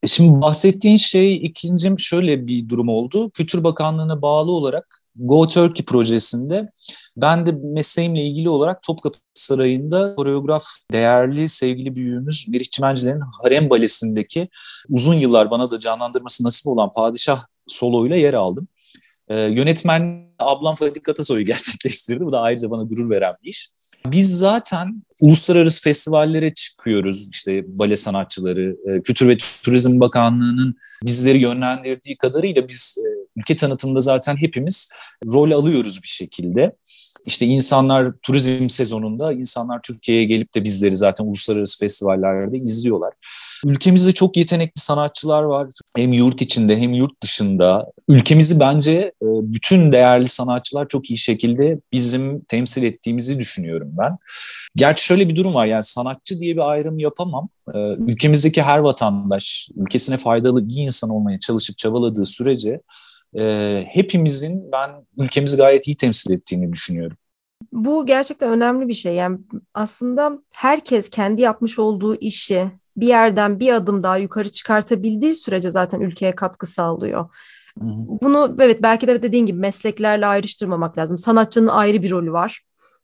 E, 0.03 0.07
şimdi 0.07 0.41
bahsettiğin 0.41 0.97
şey 0.97 1.35
ikincim 1.35 1.99
şöyle 1.99 2.47
bir 2.47 2.69
durum 2.69 2.89
oldu. 2.89 3.29
Kültür 3.29 3.63
Bakanlığı'na 3.63 4.21
bağlı 4.21 4.51
olarak 4.51 5.01
Go 5.15 5.47
Turkey 5.47 5.85
projesinde 5.85 6.71
ben 7.17 7.45
de 7.45 7.51
mesleğimle 7.51 8.21
ilgili 8.21 8.49
olarak 8.49 8.83
Topkapı 8.83 9.19
Sarayı'nda 9.33 10.15
koreograf 10.15 10.65
değerli 10.91 11.49
sevgili 11.49 11.95
büyüğümüz 11.95 12.47
Meriç 12.49 12.71
Çimenciler'in 12.71 13.21
Harem 13.43 13.69
Balesi'ndeki 13.69 14.49
uzun 14.89 15.13
yıllar 15.13 15.51
bana 15.51 15.71
da 15.71 15.79
canlandırması 15.79 16.43
nasip 16.43 16.67
olan 16.67 16.91
Padişah 16.91 17.45
soloyla 17.67 18.15
yer 18.15 18.33
aldım. 18.33 18.67
Ee, 19.27 19.41
yönetmen 19.41 20.31
ablam 20.39 20.75
Fadik 20.75 21.09
Atasoy'u 21.09 21.45
gerçekleştirdi. 21.45 22.25
Bu 22.25 22.31
da 22.31 22.41
ayrıca 22.41 22.71
bana 22.71 22.83
gurur 22.83 23.09
veren 23.09 23.35
bir 23.43 23.49
iş. 23.49 23.69
Biz 24.05 24.37
zaten 24.37 25.03
uluslararası 25.21 25.81
festivallere 25.81 26.53
çıkıyoruz. 26.53 27.29
İşte 27.29 27.63
bale 27.67 27.95
sanatçıları, 27.95 28.75
e, 28.87 29.01
Kültür 29.01 29.27
ve 29.27 29.37
Turizm 29.63 29.99
Bakanlığı'nın 29.99 30.75
bizleri 31.03 31.37
yönlendirdiği 31.37 32.17
kadarıyla 32.17 32.67
biz 32.67 32.97
e, 32.97 33.09
ülke 33.35 33.55
tanıtımında 33.55 33.99
zaten 33.99 34.37
hepimiz 34.37 34.91
rol 35.25 35.51
alıyoruz 35.51 36.03
bir 36.03 36.07
şekilde. 36.07 36.75
İşte 37.25 37.45
insanlar 37.45 38.11
turizm 38.21 38.69
sezonunda 38.69 39.33
insanlar 39.33 39.81
Türkiye'ye 39.81 40.25
gelip 40.25 40.55
de 40.55 40.63
bizleri 40.63 40.97
zaten 40.97 41.25
uluslararası 41.25 41.79
festivallerde 41.79 42.57
izliyorlar. 42.57 43.13
Ülkemizde 43.65 44.11
çok 44.11 44.37
yetenekli 44.37 44.81
sanatçılar 44.81 45.43
var. 45.43 45.67
Hem 45.97 46.13
yurt 46.13 46.41
içinde 46.41 46.77
hem 46.77 46.93
yurt 46.93 47.23
dışında. 47.23 47.91
Ülkemizi 48.09 48.59
bence 48.59 48.91
e, 48.93 49.27
bütün 49.53 49.91
değerli 49.91 50.27
sanatçılar 50.27 50.87
çok 50.87 51.09
iyi 51.09 51.17
şekilde 51.17 51.79
bizim 51.91 52.41
temsil 52.41 52.83
ettiğimizi 52.83 53.39
düşünüyorum 53.39 53.89
ben. 53.91 54.17
Gerçi 54.75 55.03
şöyle 55.11 55.29
bir 55.29 55.35
durum 55.35 55.53
var 55.53 55.65
yani 55.65 55.83
sanatçı 55.83 56.39
diye 56.39 56.55
bir 56.55 56.69
ayrım 56.71 56.99
yapamam. 56.99 57.49
E, 57.73 57.77
ülkemizdeki 57.93 58.61
her 58.61 58.77
vatandaş 58.77 59.69
ülkesine 59.75 60.17
faydalı 60.17 60.67
bir 60.67 60.75
insan 60.75 61.09
olmaya 61.09 61.39
çalışıp 61.39 61.77
çabaladığı 61.77 62.25
sürece 62.25 62.81
e, 63.39 63.85
hepimizin 63.87 64.71
ben 64.71 64.89
ülkemizi 65.17 65.57
gayet 65.57 65.87
iyi 65.87 65.97
temsil 65.97 66.33
ettiğini 66.33 66.73
düşünüyorum. 66.73 67.17
Bu 67.71 68.05
gerçekten 68.05 68.51
önemli 68.51 68.87
bir 68.87 68.93
şey. 68.93 69.15
Yani 69.15 69.37
aslında 69.73 70.39
herkes 70.55 71.09
kendi 71.09 71.41
yapmış 71.41 71.79
olduğu 71.79 72.15
işi 72.15 72.71
bir 72.97 73.07
yerden 73.07 73.59
bir 73.59 73.73
adım 73.73 74.03
daha 74.03 74.17
yukarı 74.17 74.49
çıkartabildiği 74.49 75.35
sürece 75.35 75.71
zaten 75.71 75.99
ülkeye 75.99 76.35
katkı 76.35 76.67
sağlıyor. 76.67 77.29
Bunu 78.21 78.55
evet 78.59 78.81
belki 78.81 79.07
de 79.07 79.23
dediğin 79.23 79.45
gibi 79.45 79.59
mesleklerle 79.59 80.25
ayrıştırmamak 80.25 80.97
lazım. 80.97 81.17
Sanatçının 81.17 81.67
ayrı 81.67 82.03
bir 82.03 82.11
rolü 82.11 82.31
var. 82.31 82.61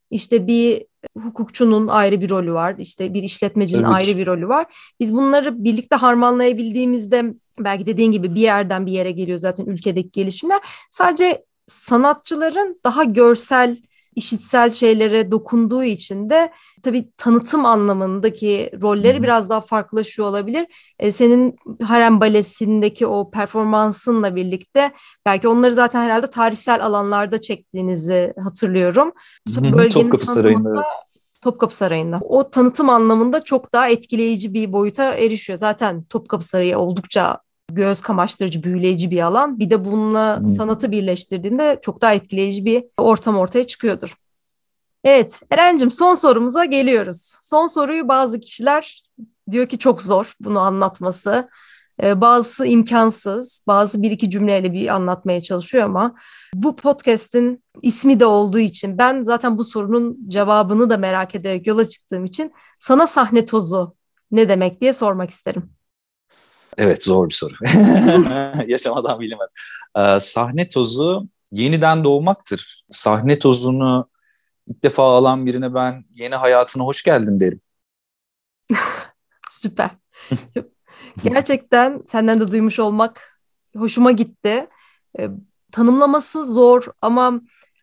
İşte 0.09 0.47
bir 0.47 0.85
hukukçunun 1.17 1.87
ayrı 1.87 2.21
bir 2.21 2.29
rolü 2.29 2.53
var. 2.53 2.75
İşte 2.77 3.13
bir 3.13 3.23
işletmecinin 3.23 3.83
Tabii 3.83 3.93
ayrı 3.93 4.17
bir 4.17 4.27
rolü 4.27 4.47
var. 4.47 4.65
Biz 4.99 5.13
bunları 5.13 5.63
birlikte 5.63 5.95
harmanlayabildiğimizde 5.95 7.33
belki 7.59 7.85
dediğin 7.85 8.11
gibi 8.11 8.35
bir 8.35 8.41
yerden 8.41 8.85
bir 8.85 8.91
yere 8.91 9.11
geliyor 9.11 9.39
zaten 9.39 9.65
ülkedeki 9.65 10.11
gelişimler. 10.11 10.59
Sadece 10.91 11.45
sanatçıların 11.67 12.79
daha 12.83 13.03
görsel 13.03 13.77
işitsel 14.17 14.69
şeylere 14.69 15.31
dokunduğu 15.31 15.83
için 15.83 16.29
de 16.29 16.51
tabii 16.83 17.11
tanıtım 17.17 17.65
anlamındaki 17.65 18.71
rolleri 18.81 19.23
biraz 19.23 19.49
daha 19.49 19.61
farklılaşıyor 19.61 20.27
olabilir. 20.27 20.67
E, 20.99 21.11
senin 21.11 21.55
Harem 21.83 22.21
Balesi'ndeki 22.21 23.07
o 23.07 23.31
performansınla 23.31 24.35
birlikte 24.35 24.91
belki 25.25 25.47
onları 25.47 25.71
zaten 25.71 26.03
herhalde 26.03 26.27
tarihsel 26.27 26.85
alanlarda 26.85 27.41
çektiğinizi 27.41 28.33
hatırlıyorum. 28.43 29.11
Bölgenin 29.47 29.89
Topkapı 29.89 30.25
Sarayı'nda 30.25 30.73
evet. 30.75 30.91
Topkapı 31.41 31.75
Sarayı'nda. 31.75 32.19
O 32.21 32.49
tanıtım 32.49 32.89
anlamında 32.89 33.43
çok 33.43 33.73
daha 33.73 33.89
etkileyici 33.89 34.53
bir 34.53 34.73
boyuta 34.73 35.13
erişiyor. 35.13 35.59
Zaten 35.59 36.03
Topkapı 36.03 36.45
Sarayı 36.45 36.77
oldukça 36.77 37.39
göz 37.71 38.01
kamaştırıcı, 38.01 38.63
büyüleyici 38.63 39.11
bir 39.11 39.21
alan. 39.21 39.59
Bir 39.59 39.69
de 39.69 39.85
bununla 39.85 40.43
sanatı 40.43 40.91
birleştirdiğinde 40.91 41.79
çok 41.81 42.01
daha 42.01 42.13
etkileyici 42.13 42.65
bir 42.65 42.83
ortam 42.97 43.37
ortaya 43.37 43.63
çıkıyordur. 43.63 44.17
Evet, 45.03 45.41
Eren'cim 45.49 45.91
son 45.91 46.13
sorumuza 46.13 46.65
geliyoruz. 46.65 47.35
Son 47.41 47.67
soruyu 47.67 48.07
bazı 48.07 48.39
kişiler 48.39 49.03
diyor 49.51 49.67
ki 49.67 49.79
çok 49.79 50.01
zor 50.01 50.33
bunu 50.39 50.59
anlatması. 50.59 51.49
Ee, 52.03 52.21
bazısı 52.21 52.65
imkansız, 52.65 53.63
bazı 53.67 54.01
bir 54.01 54.11
iki 54.11 54.31
cümleyle 54.31 54.73
bir 54.73 54.87
anlatmaya 54.87 55.41
çalışıyor 55.41 55.83
ama 55.83 56.15
bu 56.53 56.75
podcast'in 56.75 57.63
ismi 57.81 58.19
de 58.19 58.25
olduğu 58.25 58.59
için 58.59 58.97
ben 58.97 59.21
zaten 59.21 59.57
bu 59.57 59.63
sorunun 59.63 60.17
cevabını 60.27 60.89
da 60.89 60.97
merak 60.97 61.35
ederek 61.35 61.67
yola 61.67 61.89
çıktığım 61.89 62.25
için 62.25 62.53
sana 62.79 63.07
sahne 63.07 63.45
tozu 63.45 63.95
ne 64.31 64.49
demek 64.49 64.81
diye 64.81 64.93
sormak 64.93 65.29
isterim. 65.29 65.76
Evet 66.77 67.03
zor 67.03 67.29
bir 67.29 67.33
soru. 67.33 67.53
Yaşamadan 68.67 69.19
bilemez. 69.19 69.51
Ee, 69.97 70.19
sahne 70.19 70.69
tozu 70.69 71.27
yeniden 71.51 72.03
doğmaktır. 72.03 72.83
Sahne 72.91 73.39
tozunu 73.39 74.09
ilk 74.67 74.83
defa 74.83 75.03
alan 75.03 75.45
birine 75.45 75.73
ben 75.73 76.05
yeni 76.13 76.35
hayatına 76.35 76.83
hoş 76.83 77.03
geldin 77.03 77.39
derim. 77.39 77.61
Süper. 79.49 79.89
Gerçekten 81.23 82.03
senden 82.07 82.39
de 82.39 82.51
duymuş 82.51 82.79
olmak 82.79 83.39
hoşuma 83.77 84.11
gitti. 84.11 84.67
Ee, 85.19 85.29
tanımlaması 85.71 86.45
zor 86.45 86.85
ama 87.01 87.41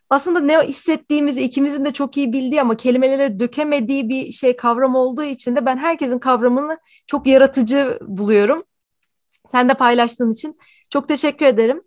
aslında 0.09 0.39
ne 0.39 0.61
hissettiğimizi 0.61 1.41
ikimizin 1.41 1.85
de 1.85 1.91
çok 1.91 2.17
iyi 2.17 2.33
bildiği 2.33 2.61
ama 2.61 2.77
kelimelere 2.77 3.39
dökemediği 3.39 4.09
bir 4.09 4.31
şey 4.31 4.55
kavram 4.55 4.95
olduğu 4.95 5.23
için 5.23 5.55
de 5.55 5.65
ben 5.65 5.77
herkesin 5.77 6.19
kavramını 6.19 6.77
çok 7.07 7.27
yaratıcı 7.27 7.99
buluyorum. 8.01 8.63
Sen 9.45 9.69
de 9.69 9.73
paylaştığın 9.73 10.31
için 10.31 10.57
çok 10.89 11.07
teşekkür 11.07 11.45
ederim. 11.45 11.81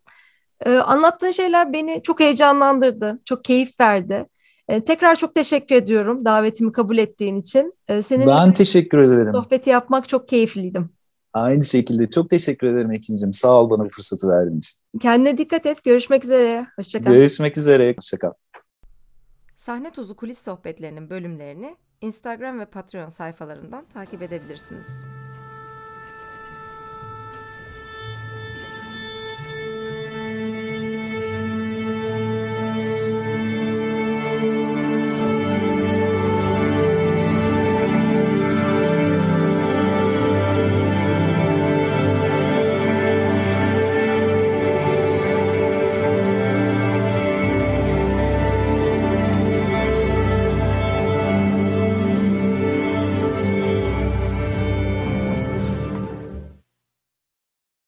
Ee, 0.66 0.76
anlattığın 0.76 1.30
şeyler 1.30 1.72
beni 1.72 2.02
çok 2.02 2.20
heyecanlandırdı, 2.20 3.20
çok 3.24 3.44
keyif 3.44 3.80
verdi. 3.80 4.26
Ee, 4.68 4.84
tekrar 4.84 5.16
çok 5.16 5.34
teşekkür 5.34 5.74
ediyorum 5.74 6.24
davetimi 6.24 6.72
kabul 6.72 6.98
ettiğin 6.98 7.36
için. 7.36 7.74
Ee, 7.88 8.02
senin 8.02 8.26
ben 8.26 8.52
teşekkür 8.52 8.98
ederim. 8.98 9.32
Sohbeti 9.34 9.70
yapmak 9.70 10.08
çok 10.08 10.28
keyifliydim. 10.28 10.90
Aynı 11.32 11.64
şekilde 11.64 12.10
çok 12.10 12.30
teşekkür 12.30 12.66
ederim 12.66 12.92
Ekin'cim. 12.92 13.32
Sağ 13.32 13.54
ol 13.54 13.70
bana 13.70 13.84
bu 13.84 13.88
fırsatı 13.88 14.28
verdiğin 14.28 14.58
için. 14.58 14.78
Kendine 15.00 15.38
dikkat 15.38 15.66
et. 15.66 15.84
Görüşmek 15.84 16.24
üzere. 16.24 16.66
Hoşçakal. 16.76 17.12
Görüşmek 17.12 17.58
üzere. 17.58 17.94
Hoşçakal. 17.98 18.32
Sahne 19.56 19.90
Tozu 19.90 20.16
kulis 20.16 20.38
sohbetlerinin 20.38 21.10
bölümlerini 21.10 21.76
Instagram 22.00 22.60
ve 22.60 22.66
Patreon 22.66 23.08
sayfalarından 23.08 23.84
takip 23.94 24.22
edebilirsiniz. 24.22 25.17